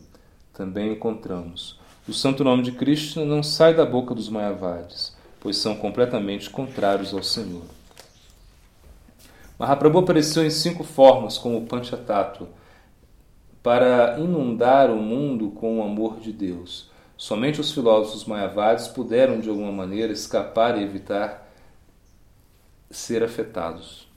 também 0.55 0.93
encontramos. 0.93 1.79
O 2.09 2.15
santo 2.15 2.43
nome 2.43 2.63
de 2.63 2.73
Krishna 2.73 3.25
não 3.25 3.43
sai 3.43 3.75
da 3.75 3.85
boca 3.85 4.15
dos 4.15 4.31
Mayavadis, 4.31 5.15
pois 5.41 5.59
são 5.59 5.77
completamente 5.77 6.49
contrários 6.49 7.13
ao 7.13 7.23
Senhor. 7.23 7.65
Mahaprabhu 9.59 9.99
apareceu 9.99 10.43
em 10.43 10.51
cinco 10.51 10.85
formas 10.85 11.37
como 11.37 11.67
Panchatattva 11.67 12.49
para 13.63 14.19
inundar 14.19 14.91
o 14.91 14.97
mundo 14.97 15.51
com 15.51 15.81
o 15.81 15.83
amor 15.83 16.19
de 16.19 16.33
Deus. 16.33 16.89
Somente 17.15 17.61
os 17.61 17.71
filósofos 17.73 18.25
mayavadis 18.25 18.89
puderam, 18.89 19.39
de 19.39 19.51
alguma 19.51 19.71
maneira, 19.71 20.11
escapar 20.11 20.79
e 20.79 20.83
evitar 20.83 21.47
ser 22.91 23.23
afetados. 23.23 24.10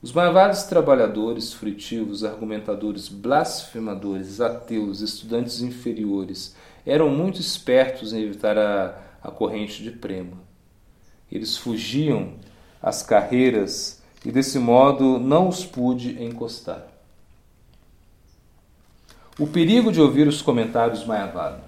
Os 0.00 0.12
mayavadis 0.12 0.62
trabalhadores, 0.62 1.52
fritivos, 1.52 2.22
argumentadores, 2.22 3.08
blasfemadores, 3.08 4.40
ateus, 4.40 5.00
estudantes 5.00 5.60
inferiores, 5.60 6.54
eram 6.86 7.10
muito 7.10 7.40
espertos 7.40 8.12
em 8.12 8.22
evitar 8.22 8.56
a, 8.56 8.96
a 9.20 9.30
corrente 9.30 9.82
de 9.82 9.90
prema. 9.90 10.38
Eles 11.30 11.56
fugiam 11.56 12.34
às 12.80 13.02
carreiras 13.02 14.00
e 14.24 14.30
desse 14.30 14.58
modo 14.58 15.18
não 15.18 15.48
os 15.48 15.64
pude 15.64 16.22
encostar. 16.22 16.86
O 19.36 19.46
perigo 19.46 19.90
de 19.90 20.00
ouvir 20.00 20.28
os 20.28 20.40
comentários 20.40 21.04
Mayavada. 21.04 21.60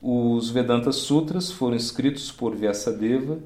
Os 0.00 0.50
Vedanta 0.50 0.90
Sutras 0.90 1.50
foram 1.50 1.76
escritos 1.76 2.32
por 2.32 2.56
Vyasadeva 2.56 3.38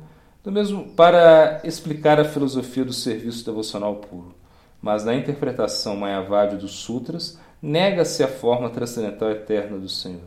do 0.46 0.52
mesmo 0.52 0.84
para 0.90 1.60
explicar 1.64 2.20
a 2.20 2.24
filosofia 2.24 2.84
do 2.84 2.92
serviço 2.92 3.44
devocional 3.44 3.96
puro, 3.96 4.32
mas 4.80 5.04
na 5.04 5.12
interpretação 5.12 5.96
Mayavadi 5.96 6.56
dos 6.56 6.70
Sutras 6.70 7.36
nega-se 7.60 8.22
a 8.22 8.28
forma 8.28 8.70
transcendental 8.70 9.28
eterna 9.28 9.76
do 9.76 9.88
Senhor. 9.88 10.22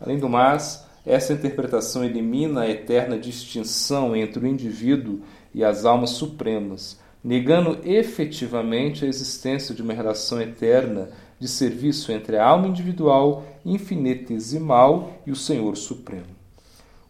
Além 0.00 0.16
do 0.16 0.28
mais, 0.28 0.86
essa 1.04 1.32
interpretação 1.32 2.04
elimina 2.04 2.60
a 2.60 2.70
eterna 2.70 3.18
distinção 3.18 4.14
entre 4.14 4.44
o 4.44 4.46
indivíduo 4.46 5.22
e 5.52 5.64
as 5.64 5.84
almas 5.84 6.10
supremas, 6.10 7.00
negando 7.24 7.80
efetivamente 7.84 9.04
a 9.04 9.08
existência 9.08 9.74
de 9.74 9.82
uma 9.82 9.92
relação 9.92 10.40
eterna 10.40 11.08
de 11.40 11.48
serviço 11.48 12.12
entre 12.12 12.36
a 12.36 12.46
alma 12.46 12.68
individual 12.68 13.42
infinitesimal 13.66 15.14
e 15.26 15.32
o 15.32 15.36
Senhor 15.36 15.76
Supremo. 15.76 16.41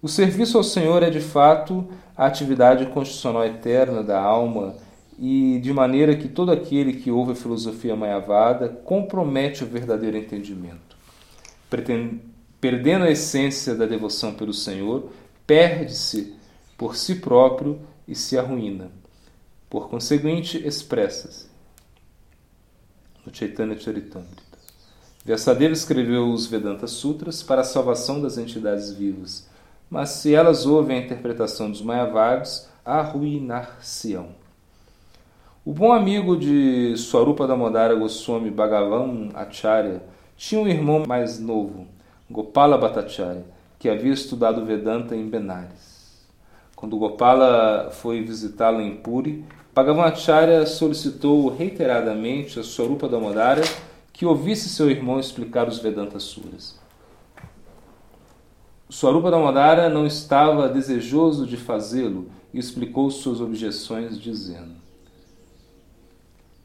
O 0.03 0.09
serviço 0.09 0.59
ao 0.59 0.65
Senhor 0.65 1.01
é 1.05 1.11
de 1.11 1.21
fato 1.21 1.87
a 2.17 2.27
atividade 2.27 2.87
constitucional 2.87 3.47
eterna 3.47 4.03
da 4.03 4.21
alma 4.21 4.75
e 5.17 5.61
de 5.61 5.73
maneira 5.73 6.17
que 6.17 6.29
todo 6.29 6.51
aquele 6.51 6.95
que 6.95 7.09
ouve 7.09 7.33
a 7.33 7.37
filosofia 7.37 7.95
mayavada 7.95 8.69
compromete 8.69 9.63
o 9.63 9.67
verdadeiro 9.69 10.17
entendimento. 10.17 10.97
Perdendo 12.61 13.05
a 13.05 13.11
essência 13.13 13.77
da 13.77 13.87
devoção 13.87 14.35
pelo 14.35 14.53
Senhor, 14.53 15.09
perde-se 15.47 16.35
por 16.77 16.97
si 16.97 17.17
próprio 17.17 17.81
e 18.09 18.17
se 18.17 18.37
arruína. 18.37 18.91
Por 19.71 19.89
conseguinte, 19.89 20.59
expressa-se 20.67 21.47
no 23.25 23.33
Chaitanya 23.33 23.79
Charitamrita. 23.79 24.43
Vyasadeva 25.25 25.73
escreveu 25.73 26.29
os 26.33 26.49
Vedanta 26.49 26.89
Sutras 26.89 27.41
para 27.41 27.61
a 27.61 27.65
salvação 27.65 28.21
das 28.21 28.37
entidades 28.37 28.93
vivas, 28.93 29.49
mas 29.93 30.09
se 30.09 30.35
elas 30.35 30.65
ouvem 30.65 30.97
a 30.97 31.01
interpretação 31.03 31.71
dos 31.71 31.83
Mayavadis, 31.83 32.67
arruinar-se-ão. 32.83 34.29
O 35.67 35.75
bom 35.75 35.93
amigo 35.93 36.35
de 36.35 36.97
Swarupa 36.97 37.47
Damodara 37.47 37.95
Goswami 37.95 38.51
Bhagavan 38.51 39.29
Acharya 39.35 40.03
tinha 40.35 40.63
um 40.63 40.67
irmão 40.67 41.05
mais 41.07 41.39
novo, 41.39 41.87
Gopala 42.31 42.79
Bhattacharya, 42.79 43.45
que 43.79 43.87
havia 43.87 44.15
estudado 44.15 44.65
Vedanta 44.65 45.15
em 45.15 45.29
Benares. 45.29 46.27
Quando 46.75 46.97
Gopala 46.97 47.91
foi 47.91 48.23
visitá-lo 48.23 48.81
em 48.81 48.97
Puri, 48.97 49.45
Bhagavan 49.75 50.11
solicitou 50.65 51.51
reiteradamente 51.51 52.59
a 52.59 52.63
Swarupa 52.63 53.11
Damodara 53.11 53.61
que 54.11 54.25
ouvisse 54.25 54.71
seu 54.71 54.91
irmão 54.91 55.21
explicar 55.21 55.69
os 55.69 55.79
Vedanta 55.81 56.19
Suras. 56.19 56.81
Swarupa 58.93 59.31
Damodara 59.31 59.89
não 59.89 60.07
estava 60.07 60.69
desejoso 60.69 61.47
de 61.47 61.57
fazê-lo 61.57 62.31
e 62.53 62.59
explicou 62.59 63.11
suas 63.11 63.41
objeções, 63.41 64.21
dizendo: 64.21 64.75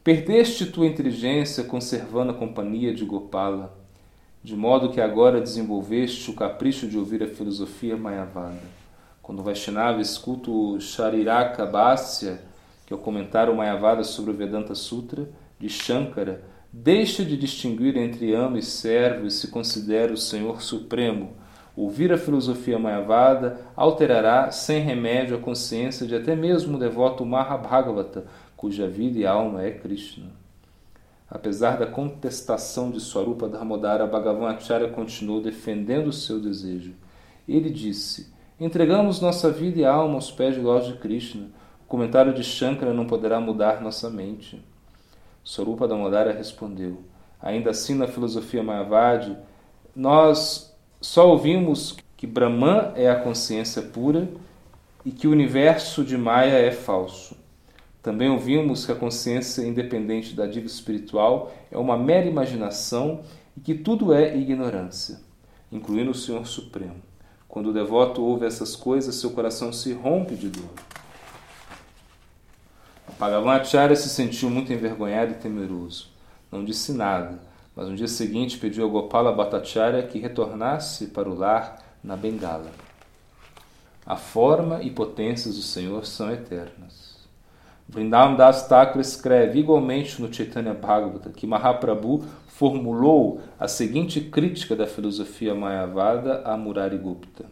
Perdeste 0.04 0.66
tua 0.66 0.86
inteligência 0.86 1.64
conservando 1.64 2.32
a 2.32 2.34
companhia 2.34 2.92
de 2.92 3.02
Gopala, 3.02 3.74
de 4.44 4.54
modo 4.54 4.90
que 4.90 5.00
agora 5.00 5.40
desenvolveste 5.40 6.30
o 6.30 6.34
capricho 6.34 6.86
de 6.86 6.98
ouvir 6.98 7.22
a 7.22 7.26
filosofia 7.26 7.96
Mayavada. 7.96 8.60
Quando 9.22 9.42
Vaishnava 9.42 10.02
escuta 10.02 10.50
o 10.50 10.78
Shariraka 10.78 11.64
Bhasya, 11.64 12.42
que 12.84 12.92
é 12.92 12.96
o 12.96 13.00
comentário 13.00 13.56
Mayavada 13.56 14.04
sobre 14.04 14.32
o 14.32 14.36
Vedanta 14.36 14.74
Sutra, 14.74 15.26
de 15.58 15.70
Shankara, 15.70 16.44
deixa 16.70 17.24
de 17.24 17.38
distinguir 17.38 17.96
entre 17.96 18.34
amo 18.34 18.58
e 18.58 18.62
servo 18.62 19.26
e 19.26 19.30
se 19.30 19.48
considera 19.48 20.12
o 20.12 20.18
Senhor 20.18 20.60
Supremo. 20.60 21.47
Ouvir 21.78 22.12
a 22.12 22.18
filosofia 22.18 22.76
Mayavada 22.76 23.60
alterará 23.76 24.50
sem 24.50 24.82
remédio 24.82 25.36
a 25.36 25.40
consciência 25.40 26.08
de 26.08 26.16
até 26.16 26.34
mesmo 26.34 26.76
o 26.76 26.80
devoto 26.80 27.24
Mahabhagavata, 27.24 28.24
cuja 28.56 28.88
vida 28.88 29.16
e 29.20 29.24
alma 29.24 29.62
é 29.62 29.70
Krishna. 29.70 30.26
Apesar 31.30 31.78
da 31.78 31.86
contestação 31.86 32.90
de 32.90 32.98
Swarupa 32.98 33.48
Dharmodara, 33.48 34.08
Bhagavan 34.08 34.48
Acharya 34.48 34.88
continuou 34.88 35.40
defendendo 35.40 36.08
o 36.08 36.12
seu 36.12 36.40
desejo. 36.40 36.94
Ele 37.46 37.70
disse: 37.70 38.34
Entregamos 38.58 39.20
nossa 39.20 39.48
vida 39.48 39.78
e 39.78 39.84
alma 39.84 40.16
aos 40.16 40.32
pés 40.32 40.56
de 40.56 40.60
Lord 40.60 40.94
Krishna. 40.94 41.46
O 41.84 41.86
comentário 41.86 42.34
de 42.34 42.42
Shankara 42.42 42.92
não 42.92 43.06
poderá 43.06 43.40
mudar 43.40 43.80
nossa 43.80 44.10
mente. 44.10 44.60
Sorupa 45.44 45.86
Damodara 45.86 46.32
respondeu: 46.32 47.04
Ainda 47.40 47.70
assim, 47.70 47.94
na 47.94 48.08
filosofia 48.08 48.64
Mayavadi, 48.64 49.38
nós 49.94 50.67
só 51.00 51.28
ouvimos 51.28 51.96
que 52.16 52.26
Brahman 52.26 52.92
é 52.96 53.08
a 53.08 53.20
consciência 53.20 53.80
pura 53.82 54.28
e 55.04 55.12
que 55.12 55.28
o 55.28 55.30
universo 55.30 56.04
de 56.04 56.18
Maya 56.18 56.58
é 56.58 56.72
falso. 56.72 57.36
Também 58.02 58.28
ouvimos 58.28 58.84
que 58.84 58.90
a 58.90 58.96
consciência 58.96 59.62
independente 59.62 60.34
da 60.34 60.46
diva 60.46 60.66
espiritual 60.66 61.52
é 61.70 61.78
uma 61.78 61.96
mera 61.96 62.26
imaginação 62.26 63.20
e 63.56 63.60
que 63.60 63.74
tudo 63.74 64.12
é 64.12 64.36
ignorância, 64.36 65.20
incluindo 65.70 66.10
o 66.10 66.14
Senhor 66.14 66.46
Supremo. 66.46 66.96
Quando 67.48 67.70
o 67.70 67.72
devoto 67.72 68.22
ouve 68.22 68.46
essas 68.46 68.74
coisas, 68.74 69.14
seu 69.14 69.30
coração 69.30 69.72
se 69.72 69.92
rompe 69.92 70.34
de 70.34 70.48
dor. 70.48 70.70
Bhagavan 73.18 73.52
Acharya 73.52 73.96
se 73.96 74.08
sentiu 74.08 74.50
muito 74.50 74.72
envergonhado 74.72 75.32
e 75.32 75.34
temeroso. 75.36 76.10
Não 76.50 76.64
disse 76.64 76.92
nada, 76.92 77.40
mas 77.78 77.88
no 77.88 77.94
dia 77.94 78.08
seguinte 78.08 78.58
pediu 78.58 78.84
a 78.84 78.88
Gopala 78.88 79.30
Bhattacharya 79.30 80.02
que 80.02 80.18
retornasse 80.18 81.06
para 81.06 81.30
o 81.30 81.34
lar 81.34 81.78
na 82.02 82.16
Bengala. 82.16 82.72
A 84.04 84.16
forma 84.16 84.82
e 84.82 84.90
potências 84.90 85.54
do 85.54 85.62
Senhor 85.62 86.04
são 86.04 86.28
eternas. 86.28 87.16
Vrindavan 87.88 88.34
Das 88.34 88.66
Thakur 88.66 89.00
escreve 89.00 89.60
igualmente 89.60 90.20
no 90.20 90.34
Chaitanya 90.34 90.74
Bhagavata 90.74 91.30
que 91.30 91.46
Mahaprabhu 91.46 92.24
formulou 92.48 93.40
a 93.60 93.68
seguinte 93.68 94.22
crítica 94.22 94.74
da 94.74 94.88
filosofia 94.88 95.54
Mayavada 95.54 96.42
a 96.44 96.56
Murari 96.56 96.98
Gupta. 96.98 97.44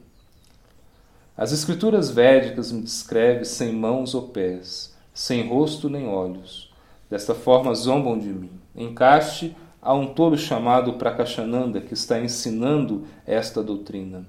As 1.37 1.53
escrituras 1.53 2.11
védicas 2.11 2.73
me 2.73 2.83
descrevem 2.83 3.45
sem 3.45 3.73
mãos 3.73 4.13
ou 4.13 4.23
pés, 4.23 4.93
sem 5.15 5.47
rosto 5.47 5.89
nem 5.89 6.09
olhos. 6.09 6.75
Desta 7.09 7.33
forma 7.33 7.73
zombam 7.77 8.19
de 8.19 8.31
mim. 8.31 8.51
Encaixe 8.75 9.55
a 9.81 9.95
um 9.95 10.07
tolo 10.07 10.37
chamado 10.37 10.95
Prakashananda 10.95 11.81
que 11.81 11.95
está 11.95 12.21
ensinando 12.21 13.07
esta 13.27 13.63
doutrina. 13.63 14.27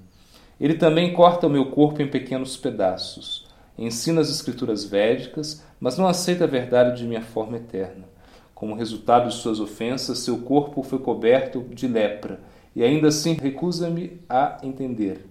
Ele 0.60 0.74
também 0.74 1.12
corta 1.12 1.46
o 1.46 1.50
meu 1.50 1.66
corpo 1.66 2.02
em 2.02 2.08
pequenos 2.08 2.56
pedaços, 2.56 3.46
ensina 3.76 4.20
as 4.20 4.28
escrituras 4.28 4.84
védicas, 4.84 5.64
mas 5.80 5.96
não 5.96 6.06
aceita 6.06 6.44
a 6.44 6.48
verdade 6.48 6.98
de 6.98 7.06
minha 7.06 7.22
forma 7.22 7.56
eterna. 7.56 8.04
Como 8.54 8.74
resultado 8.74 9.28
de 9.28 9.34
suas 9.34 9.60
ofensas, 9.60 10.18
seu 10.18 10.38
corpo 10.38 10.82
foi 10.82 10.98
coberto 10.98 11.62
de 11.70 11.86
lepra, 11.86 12.40
e 12.74 12.82
ainda 12.82 13.08
assim 13.08 13.34
recusa-me 13.34 14.20
a 14.28 14.58
entender. 14.62 15.26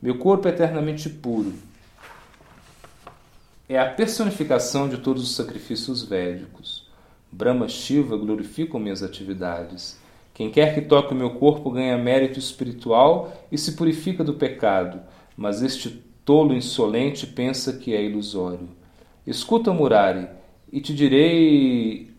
Meu 0.00 0.18
corpo 0.18 0.46
é 0.46 0.50
eternamente 0.50 1.08
puro, 1.08 1.52
é 3.68 3.78
a 3.78 3.88
personificação 3.88 4.88
de 4.88 4.98
todos 4.98 5.22
os 5.22 5.34
sacrifícios 5.34 6.02
védicos. 6.02 6.81
Brahma 7.32 7.66
Shiva 7.66 8.14
glorificam 8.14 8.78
minhas 8.78 9.02
atividades. 9.02 9.98
Quem 10.34 10.50
quer 10.50 10.74
que 10.74 10.82
toque 10.82 11.14
o 11.14 11.16
meu 11.16 11.30
corpo 11.30 11.70
ganha 11.70 11.96
mérito 11.96 12.38
espiritual 12.38 13.32
e 13.50 13.56
se 13.56 13.72
purifica 13.72 14.22
do 14.22 14.34
pecado, 14.34 15.00
mas 15.34 15.62
este 15.62 16.02
tolo 16.26 16.54
insolente 16.54 17.26
pensa 17.26 17.72
que 17.72 17.94
é 17.94 18.02
ilusório. 18.02 18.68
Escuta, 19.26 19.72
Murari, 19.72 20.28
e 20.70 20.80
te 20.80 20.94
direi 20.94 22.10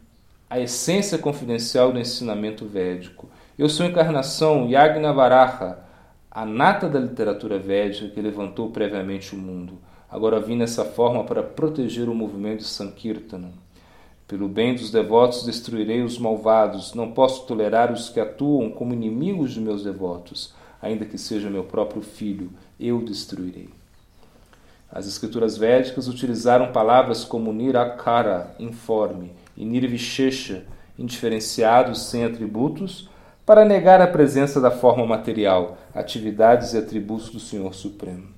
a 0.49 0.59
essência 0.59 1.17
confidencial 1.17 1.91
do 1.91 1.99
ensinamento 1.99 2.65
védico. 2.65 3.29
Eu 3.57 3.69
sou 3.69 3.85
a 3.85 3.89
encarnação 3.89 4.67
Yagnavaraha, 4.67 5.79
a 6.29 6.43
nata 6.43 6.89
da 6.89 6.99
literatura 6.99 7.59
védica 7.59 8.09
que 8.09 8.21
levantou 8.21 8.71
previamente 8.71 9.35
o 9.35 9.37
mundo. 9.37 9.77
Agora 10.09 10.39
vim 10.39 10.55
nessa 10.55 10.83
forma 10.83 11.23
para 11.23 11.43
proteger 11.43 12.09
o 12.09 12.15
movimento 12.15 12.63
Sankirtana. 12.63 13.51
Pelo 14.27 14.47
bem 14.47 14.73
dos 14.73 14.89
devotos 14.89 15.43
destruirei 15.43 16.01
os 16.01 16.17
malvados. 16.17 16.93
Não 16.93 17.11
posso 17.11 17.45
tolerar 17.45 17.91
os 17.91 18.09
que 18.09 18.19
atuam 18.19 18.69
como 18.71 18.93
inimigos 18.93 19.51
de 19.51 19.59
meus 19.59 19.83
devotos, 19.83 20.53
ainda 20.81 21.05
que 21.05 21.17
seja 21.17 21.49
meu 21.49 21.63
próprio 21.63 22.01
filho, 22.01 22.49
eu 22.79 23.01
destruirei. 23.01 23.69
As 24.91 25.07
escrituras 25.07 25.57
védicas 25.57 26.07
utilizaram 26.07 26.71
palavras 26.71 27.23
como 27.25 27.51
nirakara, 27.51 28.55
informe, 28.59 29.31
e 29.57 29.65
nirvishesha, 29.65 30.65
indiferenciados 30.97 32.03
sem 32.03 32.23
atributos, 32.23 33.09
para 33.45 33.65
negar 33.65 33.99
a 33.99 34.07
presença 34.07 34.61
da 34.61 34.71
forma 34.71 35.05
material, 35.05 35.77
atividades 35.93 36.73
e 36.73 36.77
atributos 36.77 37.29
do 37.29 37.39
Senhor 37.39 37.73
Supremo. 37.73 38.33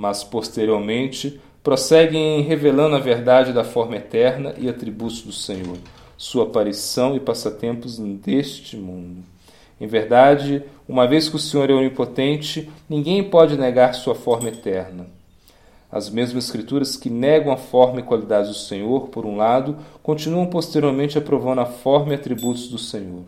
mas 0.00 0.24
posteriormente 0.24 1.38
prosseguem 1.62 2.42
revelando 2.42 2.96
a 2.96 3.00
verdade 3.00 3.52
da 3.52 3.62
forma 3.64 3.96
eterna 3.96 4.54
e 4.58 4.68
atributos 4.68 5.22
do 5.22 5.32
Senhor, 5.32 5.78
sua 6.16 6.44
aparição 6.44 7.14
e 7.14 7.20
passatempos 7.20 7.98
deste 7.98 8.76
mundo. 8.76 9.22
Em 9.80 9.86
verdade, 9.86 10.62
uma 10.88 11.06
vez 11.06 11.28
que 11.28 11.36
o 11.36 11.38
Senhor 11.38 11.70
é 11.70 11.72
onipotente, 11.72 12.68
ninguém 12.88 13.22
pode 13.24 13.56
negar 13.56 13.94
sua 13.94 14.14
forma 14.14 14.48
eterna. 14.48 15.06
As 15.90 16.10
mesmas 16.10 16.44
escrituras 16.44 16.96
que 16.96 17.10
negam 17.10 17.52
a 17.52 17.56
forma 17.56 17.98
e 18.00 18.02
qualidades 18.02 18.50
do 18.50 18.56
Senhor, 18.56 19.08
por 19.08 19.26
um 19.26 19.36
lado, 19.36 19.76
continuam 20.02 20.46
posteriormente 20.46 21.18
aprovando 21.18 21.62
a 21.62 21.66
forma 21.66 22.12
e 22.12 22.14
atributos 22.14 22.68
do 22.68 22.78
Senhor. 22.78 23.24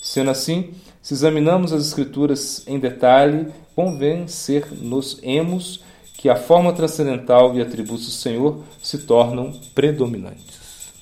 Sendo 0.00 0.30
assim, 0.30 0.70
se 1.02 1.14
examinamos 1.14 1.72
as 1.72 1.84
escrituras 1.86 2.62
em 2.66 2.78
detalhe, 2.78 3.48
convencer-nos-emos 3.74 5.82
que 6.16 6.28
a 6.28 6.36
forma 6.36 6.72
transcendental 6.72 7.54
e 7.54 7.62
atributos 7.62 8.06
do 8.06 8.12
Senhor 8.12 8.62
se 8.78 9.06
tornam 9.06 9.52
predominantes. 9.74 10.92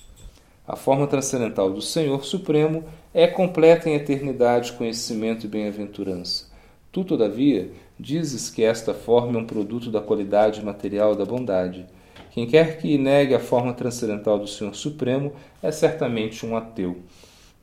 A 0.67 0.77
forma 0.77 1.07
transcendental 1.07 1.71
do 1.71 1.81
Senhor 1.81 2.25
Supremo 2.25 2.85
é 3.15 3.27
completa 3.27 3.89
em 3.89 3.95
eternidade, 3.95 4.73
conhecimento 4.73 5.47
e 5.47 5.49
bem-aventurança. 5.49 6.47
Tu, 6.93 7.05
todavia, 7.05 7.71
dizes 7.99 8.51
que 8.51 8.63
esta 8.63 8.93
forma 8.93 9.39
é 9.39 9.43
um 9.43 9.47
produto 9.47 9.91
da 9.91 10.01
qualidade 10.01 10.65
material 10.65 11.15
da 11.15 11.25
bondade. 11.25 11.87
Quem 12.31 12.47
quer 12.47 12.79
que 12.79 12.99
negue 12.99 13.35
a 13.35 13.41
forma 13.41 13.73
transcendental 13.73 14.39
do 14.39 14.47
Senhor 14.47 14.75
Supremo 14.75 15.33
é 15.63 15.71
certamente 15.71 16.45
um 16.45 16.57
ateu. 16.57 16.99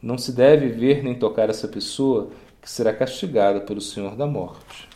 Não 0.01 0.17
se 0.17 0.31
deve 0.31 0.69
ver 0.69 1.03
nem 1.03 1.15
tocar 1.15 1.49
essa 1.49 1.67
pessoa, 1.67 2.29
que 2.62 2.69
será 2.69 2.91
castigada 2.91 3.62
pelo 3.62 3.79
Senhor 3.79 4.15
da 4.15 4.25
morte. 4.25 4.94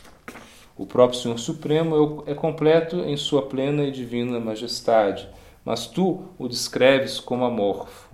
O 0.80 0.86
próprio 0.86 1.20
Senhor 1.20 1.38
Supremo 1.38 2.24
é, 2.26 2.30
é 2.30 2.34
completo 2.34 3.00
em 3.00 3.14
sua 3.14 3.42
plena 3.42 3.84
e 3.84 3.90
divina 3.90 4.40
majestade, 4.40 5.28
mas 5.62 5.86
tu 5.86 6.22
o 6.38 6.48
descreves 6.48 7.20
como 7.20 7.44
amorfo. 7.44 8.08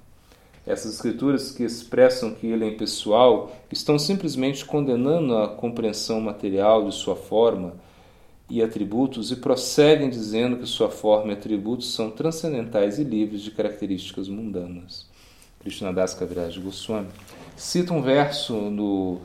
Essas 0.66 0.94
escrituras 0.94 1.52
que 1.52 1.62
expressam 1.62 2.35
que 2.35 2.44
ele 2.44 2.64
é 2.64 2.68
impessoal 2.68 3.52
estão 3.70 3.96
simplesmente 4.00 4.64
condenando 4.64 5.37
a 5.37 5.46
compreensão 5.46 6.20
material 6.20 6.88
de 6.88 6.92
sua 6.92 7.14
forma 7.14 7.74
e 8.50 8.61
atributos 8.61 9.31
e 9.31 9.37
prosseguem 9.37 10.11
dizendo 10.11 10.57
que 10.57 10.66
sua 10.66 10.90
forma 10.90 11.31
e 11.31 11.35
atributos 11.37 11.94
são 11.94 12.11
transcendentais 12.11 12.98
e 12.98 13.05
livres 13.05 13.42
de 13.42 13.52
características 13.52 14.29
mundanas. 14.29 15.07
Krishnadas 15.61 16.14
Kaviraj 16.14 16.59
Goswami 16.59 17.11
cita 17.57 17.94
um 17.94 18.02
verso 18.02 18.55
no 18.55 19.20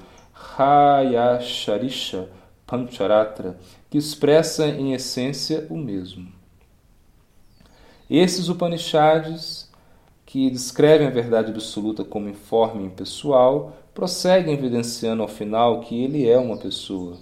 Hayasharisha 0.60 2.30
Pancharatra, 2.72 3.58
que 3.90 3.98
expressa 3.98 4.66
em 4.66 4.94
essência 4.94 5.68
o 5.70 5.76
mesmo. 5.76 6.32
Esses 8.10 8.48
Upanishads, 8.48 9.70
que 10.26 10.50
descrevem 10.50 11.08
a 11.08 11.12
verdade 11.12 11.52
absoluta 11.52 12.06
como 12.06 12.30
informe 12.30 12.84
e 12.84 12.88
impessoal, 12.88 13.76
prosseguem 13.94 14.54
evidenciando 14.54 15.22
ao 15.22 15.28
final 15.28 15.82
que 15.82 16.02
ele 16.02 16.30
é 16.30 16.38
uma 16.38 16.56
pessoa. 16.56 17.18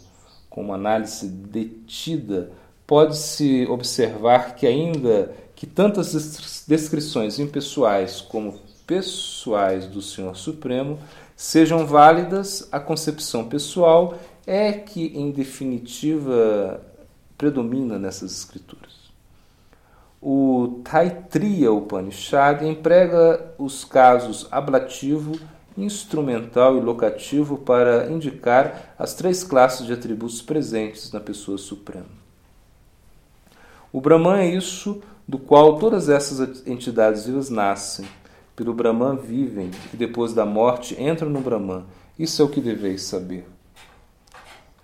Com 0.51 0.61
uma 0.61 0.75
análise 0.75 1.27
detida, 1.27 2.51
pode-se 2.85 3.65
observar 3.67 4.55
que 4.55 4.67
ainda 4.67 5.33
que 5.55 5.65
tantas 5.65 6.65
descrições 6.67 7.39
impessoais 7.39 8.21
como 8.21 8.59
pessoais 8.85 9.87
do 9.87 10.01
Senhor 10.01 10.35
Supremo 10.35 10.99
sejam 11.35 11.85
válidas, 11.85 12.67
a 12.71 12.79
concepção 12.79 13.47
pessoal 13.47 14.15
é 14.51 14.73
que, 14.73 15.15
em 15.15 15.29
definitiva, 15.29 16.81
predomina 17.37 17.99
nessas 17.99 18.31
escrituras. 18.31 18.93
O 20.19 20.81
Taitriya 20.83 21.71
Upanishad 21.71 22.63
emprega 22.63 23.53
os 23.59 23.85
casos 23.85 24.47
ablativo, 24.49 25.39
instrumental 25.77 26.75
e 26.75 26.81
locativo 26.81 27.59
para 27.59 28.09
indicar 28.11 28.95
as 28.97 29.13
três 29.13 29.43
classes 29.43 29.85
de 29.85 29.93
atributos 29.93 30.41
presentes 30.41 31.11
na 31.11 31.19
pessoa 31.19 31.59
suprema. 31.59 32.09
O 33.93 34.01
Brahman 34.01 34.39
é 34.39 34.47
isso 34.47 34.99
do 35.27 35.37
qual 35.37 35.77
todas 35.77 36.09
essas 36.09 36.65
entidades 36.65 37.27
vivas 37.27 37.51
nascem. 37.51 38.07
Pelo 38.55 38.73
Brahman 38.73 39.15
vivem 39.15 39.69
e 39.93 39.95
depois 39.95 40.33
da 40.33 40.43
morte 40.43 40.99
entram 40.99 41.29
no 41.29 41.39
Brahman. 41.39 41.85
Isso 42.17 42.41
é 42.41 42.45
o 42.45 42.49
que 42.49 42.59
deveis 42.59 43.03
saber. 43.03 43.45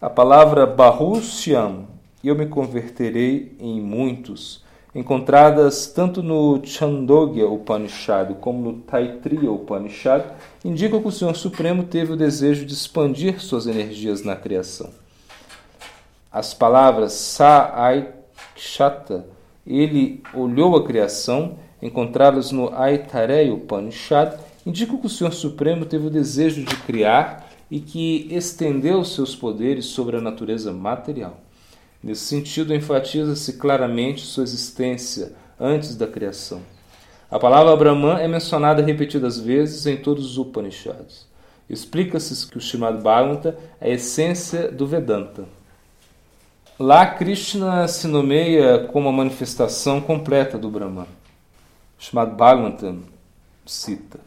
A 0.01 0.09
palavra 0.09 0.65
Bahushyam, 0.65 1.87
eu 2.21 2.35
me 2.35 2.47
converterei 2.47 3.55
em 3.57 3.79
muitos, 3.79 4.61
encontradas 4.93 5.87
tanto 5.87 6.21
no 6.21 6.59
Chandogya 6.65 7.47
Upanishad 7.47 8.33
como 8.41 8.59
no 8.61 8.73
Taitriya 8.79 9.49
Upanishad, 9.49 10.21
indicam 10.65 11.01
que 11.01 11.07
o 11.07 11.11
Senhor 11.11 11.33
Supremo 11.33 11.85
teve 11.85 12.11
o 12.11 12.17
desejo 12.17 12.65
de 12.65 12.73
expandir 12.73 13.41
suas 13.41 13.67
energias 13.67 14.21
na 14.21 14.35
criação. 14.35 14.89
As 16.29 16.53
palavras 16.53 17.13
Sa'aikshata, 17.13 18.15
ele 19.65 20.21
olhou 20.33 20.75
a 20.75 20.83
criação, 20.83 21.55
encontradas 21.81 22.51
no 22.51 22.73
Aitareya 22.75 23.53
Upanishad, 23.53 24.33
indicam 24.65 24.97
que 24.97 25.07
o 25.07 25.09
Senhor 25.09 25.31
Supremo 25.31 25.85
teve 25.85 26.07
o 26.07 26.11
desejo 26.11 26.65
de 26.65 26.75
criar 26.75 27.44
e 27.75 27.81
que 27.81 28.25
estendeu 28.31 29.03
seus 29.03 29.35
poderes 29.35 29.87
sobre 29.87 30.15
a 30.15 30.21
natureza 30.21 30.71
material. 30.71 31.41
Nesse 32.01 32.21
sentido, 32.21 32.73
enfatiza-se 32.73 33.57
claramente 33.57 34.21
sua 34.21 34.45
existência 34.45 35.33
antes 35.59 35.93
da 35.97 36.07
criação. 36.07 36.61
A 37.29 37.37
palavra 37.37 37.75
Brahman 37.75 38.17
é 38.21 38.29
mencionada 38.29 38.81
repetidas 38.81 39.37
vezes 39.37 39.85
em 39.85 39.97
todos 39.97 40.25
os 40.25 40.37
Upanishads. 40.37 41.27
Explica-se 41.69 42.47
que 42.47 42.57
o 42.57 42.61
Srimad 42.61 43.01
Bhagavata 43.01 43.57
é 43.81 43.91
a 43.91 43.93
essência 43.93 44.71
do 44.71 44.87
Vedanta. 44.87 45.43
Lá, 46.79 47.05
Krishna 47.05 47.89
se 47.89 48.07
nomeia 48.07 48.87
como 48.87 49.09
a 49.09 49.11
manifestação 49.11 49.99
completa 49.99 50.57
do 50.57 50.69
Brahman. 50.69 51.07
Srimad 51.99 52.37
Bhagavatam 52.37 53.01
cita: 53.65 54.21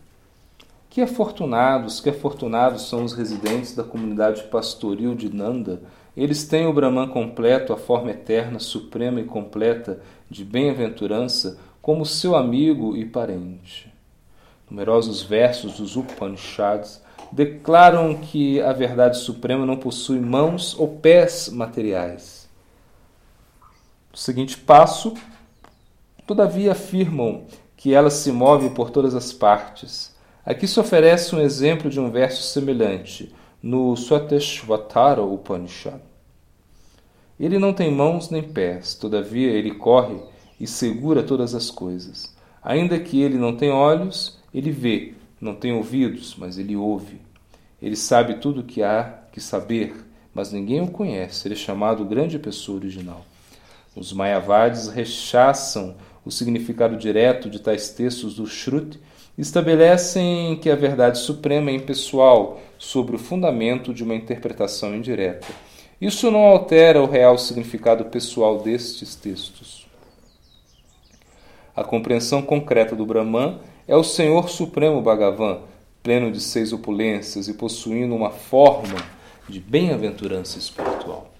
Que 0.90 1.02
afortunados, 1.02 2.00
que 2.00 2.10
afortunados 2.10 2.88
são 2.88 3.04
os 3.04 3.12
residentes 3.12 3.74
da 3.74 3.84
comunidade 3.84 4.44
pastoril 4.44 5.14
de 5.14 5.34
Nanda. 5.34 5.82
Eles 6.16 6.46
têm 6.46 6.66
o 6.66 6.72
Brahman 6.72 7.08
completo, 7.08 7.72
a 7.72 7.76
forma 7.76 8.10
eterna, 8.10 8.58
suprema 8.58 9.20
e 9.20 9.24
completa 9.24 10.00
de 10.30 10.44
bem-aventurança, 10.44 11.58
como 11.80 12.04
seu 12.04 12.34
amigo 12.34 12.96
e 12.96 13.04
parente. 13.04 13.92
Numerosos 14.68 15.22
versos 15.22 15.78
dos 15.78 15.96
Upanishads 15.96 17.02
declaram 17.30 18.14
que 18.14 18.60
a 18.60 18.72
verdade 18.72 19.18
suprema 19.18 19.64
não 19.64 19.76
possui 19.76 20.18
mãos 20.18 20.78
ou 20.78 20.88
pés 20.88 21.48
materiais. 21.48 22.48
O 24.12 24.16
seguinte 24.16 24.56
passo, 24.56 25.14
todavia 26.26 26.72
afirmam 26.72 27.44
que 27.76 27.94
ela 27.94 28.10
se 28.10 28.32
move 28.32 28.70
por 28.70 28.90
todas 28.90 29.14
as 29.14 29.32
partes. 29.32 30.16
Aqui 30.48 30.66
se 30.66 30.80
oferece 30.80 31.36
um 31.36 31.40
exemplo 31.40 31.90
de 31.90 32.00
um 32.00 32.10
verso 32.10 32.40
semelhante 32.40 33.30
no 33.62 33.94
Swateshvatara 33.94 35.22
Upanishad. 35.22 36.00
Ele 37.38 37.58
não 37.58 37.74
tem 37.74 37.92
mãos 37.92 38.30
nem 38.30 38.42
pés, 38.42 38.94
todavia 38.94 39.50
ele 39.50 39.74
corre 39.74 40.18
e 40.58 40.66
segura 40.66 41.22
todas 41.22 41.54
as 41.54 41.70
coisas. 41.70 42.34
Ainda 42.62 42.98
que 42.98 43.20
ele 43.20 43.36
não 43.36 43.54
tenha 43.54 43.74
olhos, 43.74 44.38
ele 44.54 44.70
vê, 44.70 45.12
não 45.38 45.54
tem 45.54 45.74
ouvidos, 45.74 46.34
mas 46.38 46.56
ele 46.56 46.74
ouve. 46.74 47.20
Ele 47.82 47.94
sabe 47.94 48.36
tudo 48.36 48.60
o 48.62 48.64
que 48.64 48.82
há 48.82 49.18
que 49.30 49.42
saber, 49.42 50.02
mas 50.32 50.50
ninguém 50.50 50.80
o 50.80 50.90
conhece. 50.90 51.46
Ele 51.46 51.56
é 51.56 51.58
chamado 51.58 52.06
grande 52.06 52.38
pessoa 52.38 52.78
original. 52.78 53.22
Os 53.94 54.14
Mayavadis 54.14 54.88
rechaçam 54.88 55.94
o 56.24 56.30
significado 56.30 56.96
direto 56.96 57.50
de 57.50 57.58
tais 57.58 57.90
textos 57.90 58.36
do 58.36 58.46
Shruti 58.46 58.98
estabelecem 59.38 60.56
que 60.56 60.68
a 60.68 60.74
verdade 60.74 61.18
suprema 61.18 61.70
é 61.70 61.74
impessoal, 61.74 62.60
sobre 62.78 63.16
o 63.16 63.18
fundamento 63.18 63.92
de 63.92 64.04
uma 64.04 64.14
interpretação 64.14 64.94
indireta. 64.94 65.48
Isso 66.00 66.30
não 66.30 66.44
altera 66.44 67.02
o 67.02 67.10
real 67.10 67.36
significado 67.36 68.04
pessoal 68.04 68.58
destes 68.58 69.16
textos. 69.16 69.86
A 71.74 71.82
compreensão 71.82 72.40
concreta 72.40 72.94
do 72.94 73.04
Brahman 73.04 73.58
é 73.86 73.96
o 73.96 74.04
Senhor 74.04 74.48
Supremo 74.48 75.02
Bhagavan, 75.02 75.60
pleno 76.02 76.30
de 76.30 76.40
seis 76.40 76.72
opulências 76.72 77.48
e 77.48 77.54
possuindo 77.54 78.14
uma 78.14 78.30
forma 78.30 78.96
de 79.48 79.58
bem-aventurança 79.58 80.58
espiritual. 80.58 81.30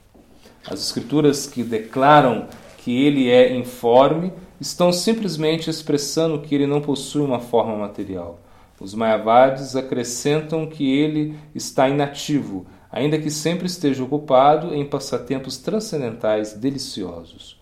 As 0.66 0.80
escrituras 0.80 1.46
que 1.46 1.62
declaram 1.62 2.48
que 2.78 3.04
ele 3.04 3.30
é 3.30 3.54
informe 3.54 4.32
estão 4.60 4.92
simplesmente 4.92 5.70
expressando 5.70 6.40
que 6.40 6.54
ele 6.54 6.66
não 6.66 6.80
possui 6.80 7.22
uma 7.22 7.40
forma 7.40 7.76
material. 7.76 8.40
Os 8.80 8.94
Mayavadis 8.94 9.74
acrescentam 9.74 10.66
que 10.66 10.88
ele 10.88 11.36
está 11.54 11.88
inativo, 11.88 12.66
ainda 12.90 13.18
que 13.18 13.30
sempre 13.30 13.66
esteja 13.66 14.04
ocupado 14.04 14.74
em 14.74 14.84
passatempos 14.84 15.58
transcendentais 15.58 16.52
deliciosos. 16.54 17.58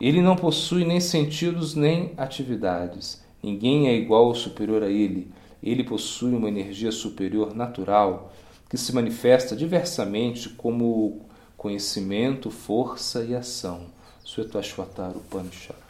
Ele 0.00 0.20
não 0.20 0.36
possui 0.36 0.84
nem 0.84 1.00
sentidos 1.00 1.74
nem 1.74 2.12
atividades. 2.16 3.24
Ninguém 3.42 3.88
é 3.88 3.94
igual 3.94 4.26
ou 4.26 4.34
superior 4.34 4.82
a 4.82 4.88
ele. 4.88 5.30
Ele 5.62 5.84
possui 5.84 6.34
uma 6.34 6.48
energia 6.48 6.92
superior 6.92 7.54
natural 7.54 8.32
que 8.68 8.76
se 8.76 8.92
manifesta 8.92 9.56
diversamente 9.56 10.50
como 10.50 11.22
conhecimento, 11.56 12.50
força 12.50 13.24
e 13.24 13.34
ação. 13.34 13.86
Suetashvatara 14.22 15.16
Upanishad. 15.16 15.85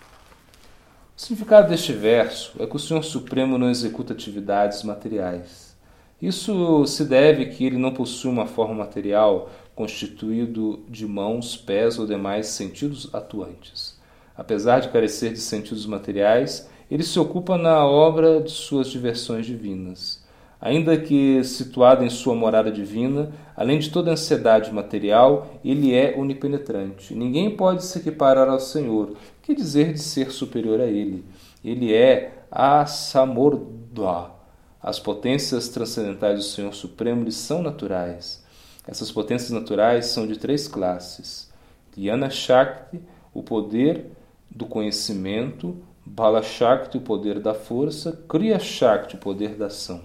O 1.17 1.21
significado 1.21 1.71
deste 1.71 1.95
verso 1.95 2.53
é 2.59 2.67
que 2.67 2.77
o 2.77 2.79
Senhor 2.79 3.03
Supremo 3.03 3.57
não 3.57 3.71
executa 3.71 4.13
atividades 4.13 4.83
materiais. 4.83 5.75
Isso 6.21 6.87
se 6.87 7.07
deve 7.07 7.47
que 7.47 7.65
ele 7.65 7.79
não 7.79 7.95
possui 7.95 8.31
uma 8.31 8.47
forma 8.47 8.75
material 8.75 9.49
constituído 9.75 10.85
de 10.91 11.07
mãos, 11.07 11.57
pés 11.57 11.99
ou 11.99 12.07
demais 12.07 12.49
sentidos 12.49 13.09
atuantes. 13.15 13.99
Apesar 14.37 14.81
de 14.81 14.91
carecer 14.91 15.33
de 15.33 15.41
sentidos 15.41 15.87
materiais, 15.87 16.69
ele 16.91 17.03
se 17.03 17.19
ocupa 17.19 17.57
na 17.57 17.87
obra 17.87 18.43
de 18.43 18.51
suas 18.51 18.89
diversões 18.89 19.47
divinas. 19.47 20.23
Ainda 20.61 20.97
que 20.99 21.45
situado 21.45 22.05
em 22.05 22.11
sua 22.11 22.35
morada 22.35 22.71
divina, 22.73 23.31
além 23.55 23.79
de 23.79 23.91
toda 23.91 24.11
ansiedade 24.11 24.73
material, 24.73 25.47
ele 25.65 25.95
é 25.95 26.15
onipenetrante. 26.17 27.15
Ninguém 27.15 27.57
pode 27.57 27.85
se 27.85 27.99
equiparar 27.99 28.49
ao 28.49 28.59
Senhor, 28.59 29.17
que 29.47 29.55
dizer 29.55 29.93
de 29.93 30.01
ser 30.01 30.33
superior 30.33 30.81
a 30.81 30.87
ele? 30.87 31.25
Ele 31.65 31.95
é 31.95 32.45
a 32.51 32.85
Samordha. 32.85 34.33
As 34.83 34.99
potências 34.99 35.69
transcendentais 35.69 36.39
do 36.39 36.45
Senhor 36.45 36.75
Supremo 36.75 37.25
lhe 37.25 37.33
são 37.33 37.63
naturais. 37.63 38.45
Essas 38.87 39.11
potências 39.11 39.51
naturais 39.51 40.07
são 40.07 40.27
de 40.27 40.37
três 40.37 40.67
classes: 40.67 41.51
Dhyana 41.97 42.29
Shakti, 42.29 43.01
o 43.33 43.43
poder 43.43 44.07
do 44.51 44.67
conhecimento, 44.67 45.77
Bala 46.05 46.43
Shakti, 46.43 46.99
o 46.99 47.01
poder 47.01 47.41
da 47.41 47.55
força, 47.55 48.13
Kriya 48.29 48.59
Shakti, 48.59 49.17
o 49.17 49.19
poder 49.19 49.57
da 49.57 49.67
ação. 49.67 50.03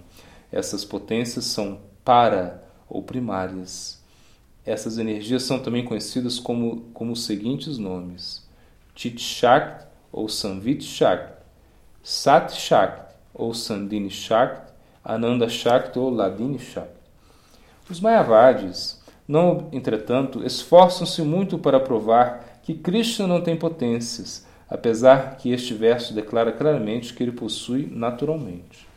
Essas 0.52 0.86
potências 0.86 1.46
são 1.46 1.80
para 2.04 2.64
ou 2.90 3.02
primárias. 3.02 4.02
Essas 4.66 4.98
energias 4.98 5.44
são 5.44 5.60
também 5.60 5.84
conhecidas 5.84 6.40
como, 6.40 6.82
como 6.94 7.14
os 7.14 7.24
seguintes 7.26 7.78
nomes: 7.78 8.41
Chit 8.96 9.20
Shakti 9.20 9.86
ou 10.12 10.28
Samvit 10.28 10.84
Shakti, 10.84 11.42
Sat 12.04 12.54
Shakti 12.54 13.16
ou 13.34 13.54
Sandini 13.54 14.10
Shakti, 14.10 14.72
Ananda 15.04 15.48
Shakti 15.48 15.98
ou 15.98 16.10
Ladini 16.10 16.60
Shakti. 16.60 17.02
Os 17.90 18.00
Mayavadis, 18.00 19.02
não, 19.28 19.70
entretanto, 19.72 20.46
esforçam-se 20.46 21.22
muito 21.22 21.58
para 21.58 21.80
provar 21.80 22.60
que 22.64 22.74
Krishna 22.74 23.28
não 23.28 23.42
tem 23.42 23.56
potências, 23.56 24.46
apesar 24.70 25.38
que 25.38 25.52
este 25.52 25.74
verso 25.74 26.14
declara 26.14 26.52
claramente 26.52 27.14
que 27.14 27.24
ele 27.24 27.32
possui 27.32 27.88
naturalmente. 27.92 28.88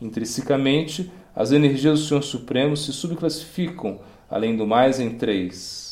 Intrinsecamente, 0.00 1.10
as 1.34 1.52
energias 1.52 2.00
do 2.00 2.06
Senhor 2.06 2.22
Supremo 2.22 2.76
se 2.76 2.92
subclassificam, 2.92 4.00
além 4.30 4.56
do 4.56 4.66
mais, 4.66 5.00
em 5.00 5.10
três: 5.10 5.87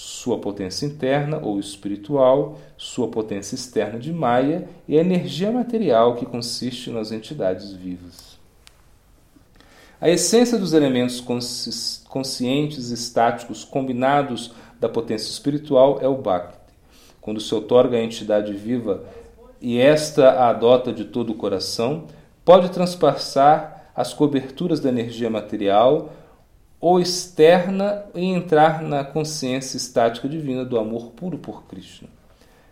sua 0.00 0.38
potência 0.38 0.86
interna 0.86 1.40
ou 1.42 1.58
espiritual, 1.58 2.56
sua 2.76 3.08
potência 3.08 3.56
externa 3.56 3.98
de 3.98 4.12
Maya 4.12 4.68
e 4.86 4.96
a 4.96 5.00
energia 5.00 5.50
material 5.50 6.14
que 6.14 6.24
consiste 6.24 6.88
nas 6.88 7.10
entidades 7.10 7.72
vivas. 7.72 8.38
A 10.00 10.08
essência 10.08 10.56
dos 10.56 10.72
elementos 10.72 11.20
conscientes 12.08 12.90
estáticos 12.90 13.64
combinados 13.64 14.52
da 14.78 14.88
potência 14.88 15.32
espiritual 15.32 15.98
é 16.00 16.06
o 16.06 16.14
Bhakti. 16.14 16.56
Quando 17.20 17.40
se 17.40 17.52
otorga 17.52 17.96
à 17.96 18.00
entidade 18.00 18.52
viva 18.52 19.02
e 19.60 19.80
esta 19.80 20.30
a 20.30 20.50
adota 20.50 20.92
de 20.92 21.06
todo 21.06 21.30
o 21.30 21.36
coração, 21.36 22.04
pode 22.44 22.70
transpassar 22.70 23.90
as 23.96 24.14
coberturas 24.14 24.78
da 24.78 24.90
energia 24.90 25.28
material 25.28 26.12
ou 26.80 27.00
externa 27.00 28.04
e 28.14 28.24
entrar 28.24 28.82
na 28.82 29.04
consciência 29.04 29.76
estática 29.76 30.28
divina 30.28 30.64
do 30.64 30.78
amor 30.78 31.10
puro 31.10 31.38
por 31.38 31.64
Krishna. 31.64 32.08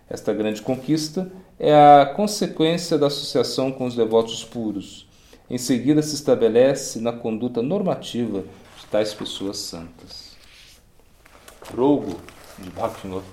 Esta 0.08 0.32
grande 0.32 0.62
conquista 0.62 1.30
é 1.58 1.74
a 1.74 2.06
consequência 2.06 2.96
da 2.96 3.08
associação 3.08 3.72
com 3.72 3.86
os 3.86 3.96
devotos 3.96 4.44
puros. 4.44 5.06
Em 5.50 5.58
seguida, 5.58 6.02
se 6.02 6.14
estabelece 6.14 7.00
na 7.00 7.12
conduta 7.12 7.62
normativa 7.62 8.42
de 8.78 8.86
tais 8.90 9.12
pessoas 9.12 9.58
santas. 9.58 10.36
Rogo 11.74 12.20
de 12.58 12.70
Bhaktivinoda 12.70 13.24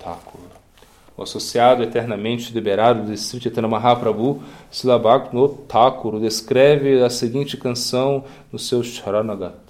o 1.15 1.21
associado 1.21 1.83
eternamente 1.83 2.51
liberado 2.51 3.05
de 3.05 3.15
Sri 3.17 3.39
Chaitanya 3.39 3.67
Mahaprabhu, 3.67 4.41
Silabhak 4.71 5.33
no 5.33 5.47
Thakur, 5.47 6.19
descreve 6.19 7.03
a 7.03 7.09
seguinte 7.09 7.55
canção 7.55 8.23
no 8.51 8.57
seu 8.57 8.83
Charanagat. 8.83 9.62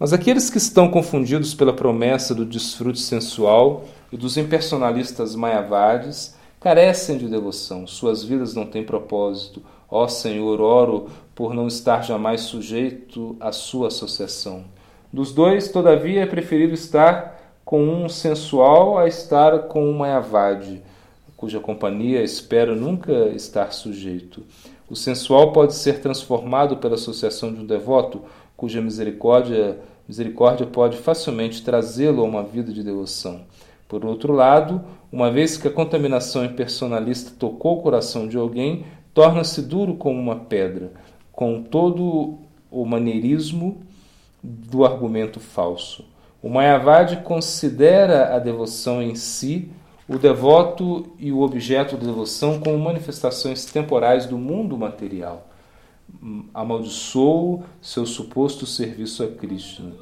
Mas 0.00 0.14
aqueles 0.14 0.48
que 0.48 0.56
estão 0.56 0.90
confundidos 0.90 1.52
pela 1.52 1.74
promessa 1.74 2.34
do 2.34 2.46
desfrute 2.46 2.98
sensual 2.98 3.84
e 4.10 4.16
dos 4.16 4.38
impersonalistas 4.38 5.34
mayavadis 5.34 6.34
carecem 6.58 7.18
de 7.18 7.28
devoção, 7.28 7.86
suas 7.86 8.24
vidas 8.24 8.54
não 8.54 8.64
têm 8.64 8.82
propósito. 8.82 9.62
Ó 9.90 10.08
Senhor, 10.08 10.58
oro 10.58 11.10
por 11.34 11.52
não 11.52 11.68
estar 11.68 12.02
jamais 12.02 12.40
sujeito 12.40 13.36
à 13.38 13.52
sua 13.52 13.88
associação. 13.88 14.64
Dos 15.12 15.34
dois, 15.34 15.68
todavia, 15.68 16.22
é 16.22 16.26
preferido 16.26 16.72
estar 16.72 17.38
com 17.62 17.84
um 17.84 18.08
sensual 18.08 18.96
a 18.96 19.06
estar 19.06 19.64
com 19.64 19.84
um 19.84 19.92
Mayavadi, 19.98 20.82
cuja 21.36 21.60
companhia 21.60 22.22
espero 22.22 22.74
nunca 22.74 23.12
estar 23.34 23.70
sujeito. 23.70 24.44
O 24.88 24.96
sensual 24.96 25.52
pode 25.52 25.74
ser 25.74 26.00
transformado 26.00 26.78
pela 26.78 26.94
associação 26.94 27.52
de 27.52 27.60
um 27.60 27.66
devoto, 27.66 28.22
cuja 28.56 28.80
misericórdia, 28.80 29.78
misericórdia 30.10 30.66
pode 30.66 30.96
facilmente 30.96 31.62
trazê-lo 31.62 32.22
a 32.22 32.24
uma 32.24 32.42
vida 32.42 32.72
de 32.72 32.82
devoção. 32.82 33.42
Por 33.86 34.04
outro 34.04 34.32
lado, 34.32 34.82
uma 35.12 35.30
vez 35.30 35.56
que 35.56 35.68
a 35.68 35.70
contaminação 35.70 36.44
impersonalista 36.44 37.32
tocou 37.38 37.78
o 37.78 37.82
coração 37.82 38.26
de 38.26 38.36
alguém, 38.36 38.84
torna-se 39.14 39.62
duro 39.62 39.94
como 39.94 40.18
uma 40.18 40.34
pedra, 40.34 40.90
com 41.30 41.62
todo 41.62 42.38
o 42.72 42.84
maneirismo 42.84 43.82
do 44.42 44.84
argumento 44.84 45.38
falso. 45.38 46.04
O 46.42 46.48
Mayavadi 46.48 47.18
considera 47.18 48.34
a 48.34 48.40
devoção 48.40 49.00
em 49.00 49.14
si, 49.14 49.70
o 50.08 50.18
devoto 50.18 51.06
e 51.20 51.30
o 51.30 51.40
objeto 51.40 51.96
da 51.96 52.06
devoção 52.06 52.58
como 52.58 52.76
manifestações 52.76 53.64
temporais 53.64 54.26
do 54.26 54.36
mundo 54.36 54.76
material. 54.76 55.49
Amaldiçoou 56.52 57.64
seu 57.80 58.04
suposto 58.06 58.66
serviço 58.66 59.22
a 59.22 59.28
Krishna. 59.28 59.92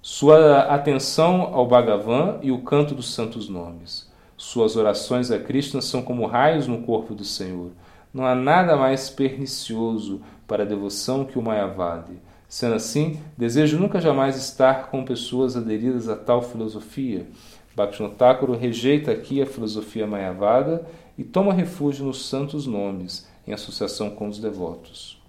Sua 0.00 0.60
atenção 0.62 1.42
ao 1.54 1.66
Bhagavan 1.66 2.38
e 2.42 2.50
o 2.50 2.62
canto 2.62 2.94
dos 2.94 3.14
santos 3.14 3.48
nomes. 3.48 4.10
Suas 4.36 4.76
orações 4.76 5.30
a 5.30 5.38
Krishna 5.38 5.80
são 5.80 6.02
como 6.02 6.26
raios 6.26 6.66
no 6.66 6.82
corpo 6.82 7.14
do 7.14 7.24
Senhor. 7.24 7.70
Não 8.12 8.26
há 8.26 8.34
nada 8.34 8.76
mais 8.76 9.08
pernicioso 9.08 10.20
para 10.46 10.62
a 10.62 10.66
devoção 10.66 11.24
que 11.24 11.38
o 11.38 11.42
Mayavadi. 11.42 12.18
Sendo 12.48 12.74
assim, 12.74 13.18
desejo 13.36 13.78
nunca 13.78 14.00
jamais 14.00 14.36
estar 14.36 14.88
com 14.88 15.04
pessoas 15.04 15.56
aderidas 15.56 16.08
a 16.08 16.14
tal 16.14 16.42
filosofia. 16.42 17.26
Bhaktivinoda 17.74 18.56
rejeita 18.56 19.10
aqui 19.10 19.42
a 19.42 19.46
filosofia 19.46 20.06
mayavada 20.06 20.86
e 21.18 21.24
toma 21.24 21.52
refúgio 21.52 22.06
nos 22.06 22.28
santos 22.28 22.66
nomes, 22.66 23.28
em 23.46 23.52
associação 23.52 24.10
com 24.10 24.28
os 24.28 24.38
devotos. 24.38 25.20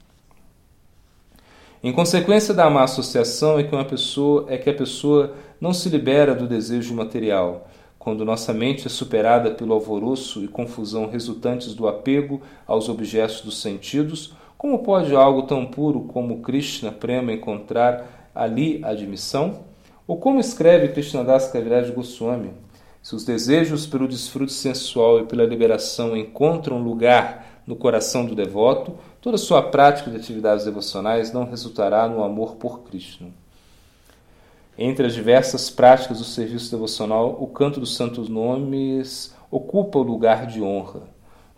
Em 1.85 1.91
consequência 1.91 2.51
da 2.51 2.67
má 2.67 2.81
associação 2.81 3.59
é 3.59 3.63
que, 3.63 3.75
uma 3.75 3.85
pessoa, 3.85 4.47
é 4.49 4.57
que 4.57 4.67
a 4.67 4.73
pessoa 4.73 5.35
não 5.61 5.71
se 5.71 5.87
libera 5.87 6.33
do 6.33 6.47
desejo 6.47 6.95
material, 6.95 7.67
quando 7.99 8.25
nossa 8.25 8.51
mente 8.51 8.87
é 8.87 8.89
superada 8.89 9.51
pelo 9.51 9.71
alvoroço 9.71 10.43
e 10.43 10.47
confusão 10.47 11.07
resultantes 11.07 11.75
do 11.75 11.87
apego 11.87 12.41
aos 12.65 12.89
objetos 12.89 13.41
dos 13.41 13.61
sentidos, 13.61 14.33
como 14.57 14.79
pode 14.79 15.15
algo 15.15 15.43
tão 15.43 15.63
puro 15.67 16.05
como 16.05 16.41
Krishna 16.41 16.91
Prema 16.91 17.31
encontrar 17.31 18.31
ali 18.33 18.83
admissão? 18.83 19.59
Ou 20.07 20.17
como 20.17 20.39
escreve 20.39 20.87
Krishnadas 20.87 21.51
Kaviraj 21.51 21.91
Goswami, 21.91 22.49
se 22.99 23.13
os 23.13 23.23
desejos 23.23 23.85
pelo 23.85 24.07
desfrute 24.07 24.53
sensual 24.53 25.19
e 25.19 25.25
pela 25.25 25.45
liberação 25.45 26.17
encontram 26.17 26.81
lugar 26.81 27.44
no 27.65 27.75
coração 27.75 28.25
do 28.25 28.35
devoto, 28.35 28.93
toda 29.21 29.37
sua 29.37 29.61
prática 29.61 30.11
de 30.11 30.17
atividades 30.17 30.65
devocionais 30.65 31.33
não 31.33 31.45
resultará 31.45 32.07
no 32.07 32.23
amor 32.23 32.55
por 32.55 32.81
Krishna. 32.81 33.29
Entre 34.77 35.07
as 35.07 35.13
diversas 35.13 35.69
práticas 35.69 36.19
do 36.19 36.25
serviço 36.25 36.69
devocional, 36.69 37.37
o 37.39 37.47
canto 37.47 37.79
dos 37.79 37.95
santos 37.95 38.27
nomes 38.27 39.33
ocupa 39.49 39.97
o 39.97 40.03
lugar 40.03 40.45
de 40.47 40.61
honra. 40.61 41.03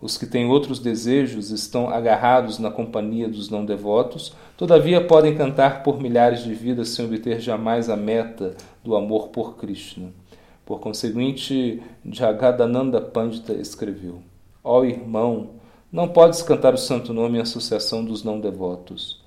Os 0.00 0.16
que 0.16 0.26
têm 0.26 0.46
outros 0.46 0.78
desejos 0.78 1.50
estão 1.50 1.90
agarrados 1.90 2.60
na 2.60 2.70
companhia 2.70 3.28
dos 3.28 3.50
não 3.50 3.64
devotos, 3.64 4.32
todavia 4.56 5.04
podem 5.04 5.34
cantar 5.34 5.82
por 5.82 6.00
milhares 6.00 6.44
de 6.44 6.54
vidas 6.54 6.90
sem 6.90 7.04
obter 7.04 7.40
jamais 7.40 7.90
a 7.90 7.96
meta 7.96 8.54
do 8.84 8.94
amor 8.94 9.28
por 9.28 9.56
Krishna. 9.56 10.12
Por 10.64 10.78
conseguinte, 10.78 11.82
Jagadananda 12.04 13.00
Pandita 13.00 13.52
escreveu: 13.52 14.22
Ó 14.62 14.78
oh, 14.78 14.84
irmão, 14.84 15.57
não 15.90 16.08
podes 16.08 16.42
cantar 16.42 16.74
o 16.74 16.78
santo 16.78 17.14
nome 17.14 17.38
em 17.38 17.40
associação 17.40 18.04
dos 18.04 18.22
não 18.22 18.38
devotos. 18.38 19.22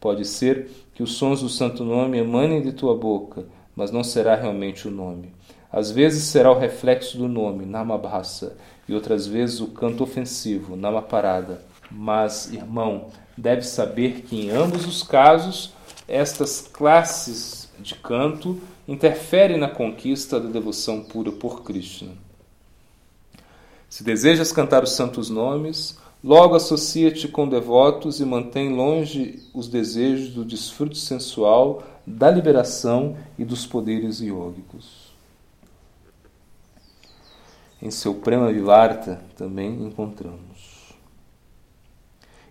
Pode 0.00 0.24
ser 0.24 0.68
que 0.92 1.04
os 1.04 1.14
sons 1.14 1.40
do 1.40 1.48
santo 1.48 1.84
nome 1.84 2.18
emanem 2.18 2.60
de 2.60 2.72
tua 2.72 2.96
boca, 2.96 3.46
mas 3.76 3.92
não 3.92 4.02
será 4.02 4.34
realmente 4.34 4.88
o 4.88 4.90
nome. 4.90 5.32
Às 5.70 5.92
vezes 5.92 6.24
será 6.24 6.50
o 6.50 6.58
reflexo 6.58 7.16
do 7.16 7.28
nome, 7.28 7.64
Namabhasa, 7.64 8.56
e 8.88 8.94
outras 8.94 9.26
vezes 9.26 9.60
o 9.60 9.68
canto 9.68 10.02
ofensivo, 10.02 10.74
Namaparada. 10.74 11.62
Mas, 11.88 12.52
irmão, 12.52 13.06
deve 13.36 13.62
saber 13.62 14.22
que 14.22 14.40
em 14.40 14.50
ambos 14.50 14.86
os 14.86 15.04
casos, 15.04 15.72
estas 16.08 16.60
classes 16.60 17.70
de 17.78 17.94
canto 17.94 18.60
interferem 18.88 19.56
na 19.56 19.68
conquista 19.68 20.40
da 20.40 20.48
devoção 20.48 21.04
pura 21.04 21.30
por 21.30 21.62
Krishna. 21.62 22.10
Se 23.90 24.04
desejas 24.04 24.52
cantar 24.52 24.84
os 24.84 24.92
santos 24.92 25.28
nomes, 25.28 25.98
logo 26.22 26.54
associa-te 26.54 27.26
com 27.26 27.48
devotos 27.48 28.20
e 28.20 28.24
mantém 28.24 28.72
longe 28.72 29.42
os 29.52 29.66
desejos 29.66 30.30
do 30.30 30.44
desfrute 30.44 30.96
sensual, 30.96 31.82
da 32.06 32.30
liberação 32.30 33.16
e 33.36 33.44
dos 33.44 33.66
poderes 33.66 34.20
iógicos. 34.20 35.10
Em 37.82 37.90
seu 37.90 38.14
Prema 38.14 38.52
Vivarta 38.52 39.20
também 39.36 39.82
encontramos. 39.84 40.94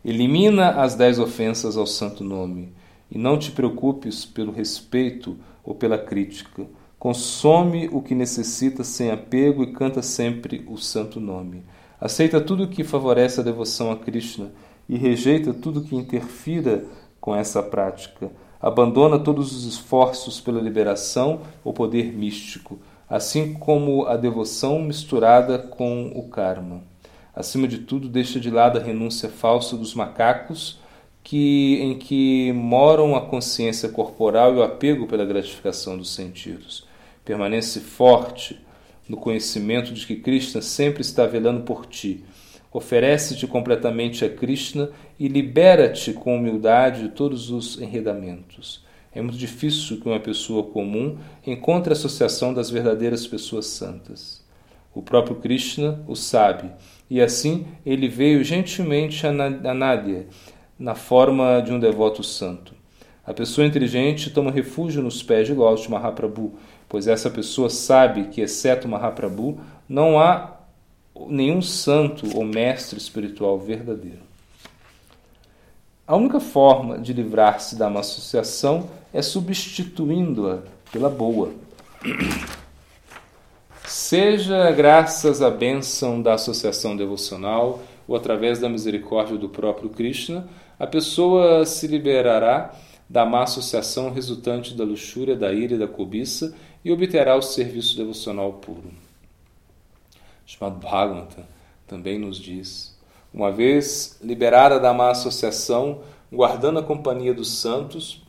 Elimina 0.03 0.71
as 0.71 0.93
dez 0.93 1.19
ofensas 1.19 1.77
ao 1.77 1.87
santo 1.87 2.21
nome 2.21 2.73
e 3.09 3.17
não 3.17 3.39
te 3.39 3.49
preocupes 3.51 4.25
pelo 4.25 4.51
respeito 4.51 5.37
ou 5.63 5.73
pela 5.73 5.97
crítica. 5.97 6.65
Consome 6.99 7.89
o 7.91 8.01
que 8.01 8.13
necessita 8.13 8.83
sem 8.83 9.09
apego 9.09 9.63
e 9.63 9.71
canta 9.71 10.01
sempre 10.01 10.63
o 10.67 10.77
santo 10.77 11.19
nome. 11.19 11.63
Aceita 11.99 12.39
tudo 12.39 12.67
que 12.67 12.83
favorece 12.83 13.39
a 13.39 13.43
devoção 13.43 13.91
a 13.91 13.95
Krishna 13.95 14.51
e 14.87 14.97
rejeita 14.97 15.53
tudo 15.53 15.81
que 15.81 15.95
interfira 15.95 16.83
com 17.19 17.35
essa 17.35 17.63
prática. 17.63 18.29
Abandona 18.61 19.17
todos 19.17 19.55
os 19.55 19.65
esforços 19.65 20.41
pela 20.41 20.61
liberação 20.61 21.41
ou 21.63 21.73
poder 21.73 22.13
místico 22.13 22.77
assim 23.09 23.53
como 23.53 24.05
a 24.05 24.15
devoção 24.15 24.79
misturada 24.79 25.57
com 25.57 26.11
o 26.15 26.29
karma. 26.29 26.83
Acima 27.35 27.67
de 27.67 27.79
tudo, 27.79 28.07
deixa 28.07 28.39
de 28.39 28.51
lado 28.51 28.77
a 28.77 28.81
renúncia 28.81 29.29
falsa 29.29 29.75
dos 29.75 29.95
macacos, 29.95 30.79
que, 31.23 31.79
em 31.81 31.97
que 31.97 32.51
moram 32.53 33.15
a 33.15 33.21
consciência 33.21 33.89
corporal 33.89 34.53
e 34.53 34.57
o 34.57 34.63
apego 34.63 35.07
pela 35.07 35.25
gratificação 35.25 35.97
dos 35.97 36.13
sentidos. 36.13 36.87
Permanece 37.29 37.79
forte 37.79 38.59
no 39.07 39.15
conhecimento 39.15 39.93
de 39.93 40.03
que 40.03 40.15
Krishna 40.15 40.63
sempre 40.63 41.01
está 41.01 41.27
velando 41.27 41.61
por 41.61 41.85
ti. 41.85 42.23
Oferece-te 42.73 43.45
completamente 43.45 44.25
a 44.25 44.29
Krishna 44.29 44.89
e 45.19 45.27
libera-te 45.27 46.11
com 46.11 46.35
humildade 46.35 47.03
de 47.03 47.09
todos 47.09 47.51
os 47.51 47.79
enredamentos. 47.79 48.83
É 49.13 49.21
muito 49.21 49.37
difícil 49.37 49.99
que 49.99 50.09
uma 50.09 50.19
pessoa 50.19 50.63
comum 50.63 51.19
encontre 51.45 51.93
a 51.93 51.95
associação 51.95 52.51
das 52.51 52.71
verdadeiras 52.71 53.27
pessoas 53.27 53.67
santas. 53.67 54.43
O 54.91 55.03
próprio 55.03 55.35
Krishna 55.35 56.03
o 56.07 56.15
sabe, 56.15 56.71
e 57.11 57.21
assim 57.21 57.67
ele 57.85 58.07
veio 58.07 58.43
gentilmente 58.43 59.27
a 59.27 59.31
Nádia, 59.31 60.25
na 60.79 60.95
forma 60.95 61.61
de 61.61 61.71
um 61.71 61.79
devoto 61.79 62.23
santo. 62.23 62.79
A 63.23 63.33
pessoa 63.35 63.67
inteligente 63.67 64.31
toma 64.31 64.49
refúgio 64.49 65.03
nos 65.03 65.21
pés 65.21 65.45
de 65.45 65.53
de 65.53 65.91
Mahaprabhu, 65.91 66.57
pois 66.89 67.07
essa 67.07 67.29
pessoa 67.29 67.69
sabe 67.69 68.25
que, 68.25 68.41
exceto 68.41 68.87
Mahaprabhu, 68.87 69.59
não 69.87 70.19
há 70.19 70.57
nenhum 71.27 71.61
santo 71.61 72.35
ou 72.35 72.43
mestre 72.43 72.97
espiritual 72.97 73.59
verdadeiro. 73.59 74.27
A 76.07 76.15
única 76.15 76.39
forma 76.39 76.97
de 76.97 77.13
livrar-se 77.13 77.75
da 77.75 77.87
má 77.87 77.99
associação 77.99 78.89
é 79.13 79.21
substituindo-a 79.21 80.63
pela 80.91 81.09
boa. 81.09 81.51
Seja 83.85 84.71
graças 84.71 85.41
à 85.41 85.51
bênção 85.51 86.19
da 86.19 86.33
associação 86.33 86.97
devocional 86.97 87.81
ou 88.07 88.15
através 88.15 88.57
da 88.57 88.67
misericórdia 88.67 89.37
do 89.37 89.49
próprio 89.49 89.89
Krishna, 89.89 90.47
a 90.79 90.87
pessoa 90.87 91.63
se 91.65 91.85
liberará 91.85 92.73
da 93.07 93.25
má 93.25 93.43
associação 93.43 94.11
resultante 94.11 94.75
da 94.75 94.83
luxúria, 94.83 95.35
da 95.35 95.51
ira 95.51 95.75
e 95.75 95.77
da 95.77 95.87
cobiça 95.87 96.55
e 96.83 96.91
obterá 96.91 97.35
o 97.35 97.41
serviço 97.41 97.97
devocional 97.97 98.53
puro. 98.53 98.91
Chamado 100.45 100.79
Bhagavata 100.79 101.47
também 101.87 102.17
nos 102.17 102.37
diz 102.37 102.97
uma 103.33 103.51
vez 103.51 104.17
liberada 104.21 104.79
da 104.79 104.93
má 104.93 105.11
associação, 105.11 106.01
guardando 106.31 106.79
a 106.79 106.83
companhia 106.83 107.33
dos 107.33 107.59
santos, 107.59 108.23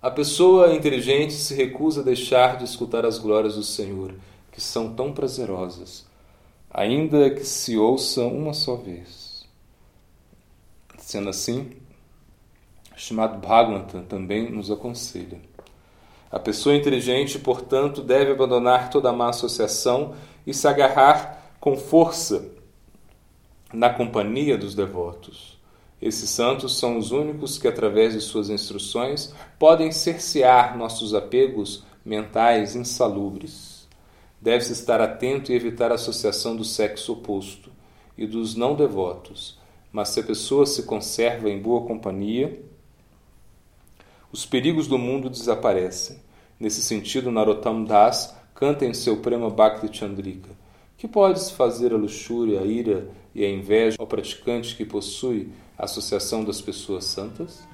a 0.00 0.10
pessoa 0.10 0.74
inteligente 0.74 1.32
se 1.32 1.54
recusa 1.54 2.00
a 2.00 2.04
deixar 2.04 2.58
de 2.58 2.64
escutar 2.64 3.06
as 3.06 3.18
glórias 3.18 3.54
do 3.54 3.62
Senhor, 3.62 4.14
que 4.50 4.60
são 4.60 4.92
tão 4.94 5.12
prazerosas, 5.12 6.04
ainda 6.70 7.30
que 7.30 7.44
se 7.44 7.76
ouçam 7.76 8.36
uma 8.36 8.52
só 8.52 8.76
vez. 8.76 9.46
Sendo 10.98 11.30
assim, 11.30 11.70
chamado 12.96 13.38
Bhagavatam 13.38 14.04
também 14.04 14.50
nos 14.50 14.70
aconselha. 14.70 15.40
A 16.32 16.38
pessoa 16.38 16.74
inteligente, 16.74 17.38
portanto, 17.38 18.00
deve 18.00 18.32
abandonar 18.32 18.88
toda 18.88 19.12
má 19.12 19.28
associação 19.28 20.14
e 20.46 20.54
se 20.54 20.66
agarrar 20.66 21.52
com 21.60 21.76
força 21.76 22.50
na 23.70 23.90
companhia 23.90 24.56
dos 24.56 24.74
devotos. 24.74 25.60
Esses 26.00 26.30
santos 26.30 26.78
são 26.78 26.96
os 26.96 27.12
únicos 27.12 27.58
que, 27.58 27.68
através 27.68 28.14
de 28.14 28.20
suas 28.22 28.48
instruções, 28.48 29.34
podem 29.58 29.92
cercear 29.92 30.76
nossos 30.76 31.12
apegos 31.12 31.84
mentais 32.02 32.74
insalubres. 32.74 33.86
Deve-se 34.40 34.72
estar 34.72 35.02
atento 35.02 35.52
e 35.52 35.54
evitar 35.54 35.92
a 35.92 35.96
associação 35.96 36.56
do 36.56 36.64
sexo 36.64 37.12
oposto 37.12 37.70
e 38.16 38.26
dos 38.26 38.56
não 38.56 38.74
devotos, 38.74 39.58
mas 39.92 40.08
se 40.08 40.20
a 40.20 40.24
pessoa 40.24 40.64
se 40.64 40.84
conserva 40.84 41.50
em 41.50 41.60
boa 41.60 41.86
companhia, 41.86 42.58
os 44.32 44.46
perigos 44.46 44.86
do 44.86 44.98
mundo 44.98 45.28
desaparecem. 45.28 46.16
Nesse 46.58 46.82
sentido, 46.82 47.30
Narottam 47.30 47.84
Das 47.84 48.34
canta 48.54 48.86
em 48.86 48.94
seu 48.94 49.18
Prema 49.18 49.50
Bhakti 49.50 49.94
Chandrika 49.96 50.62
que 51.02 51.08
podes 51.08 51.50
fazer 51.50 51.92
a 51.92 51.96
luxúria, 51.96 52.60
a 52.60 52.64
ira 52.64 53.10
e 53.34 53.44
a 53.44 53.50
inveja 53.50 53.96
ao 53.98 54.06
praticante 54.06 54.76
que 54.76 54.84
possui 54.84 55.48
a 55.76 55.84
associação 55.84 56.44
das 56.44 56.60
pessoas 56.60 57.06
santas? 57.06 57.66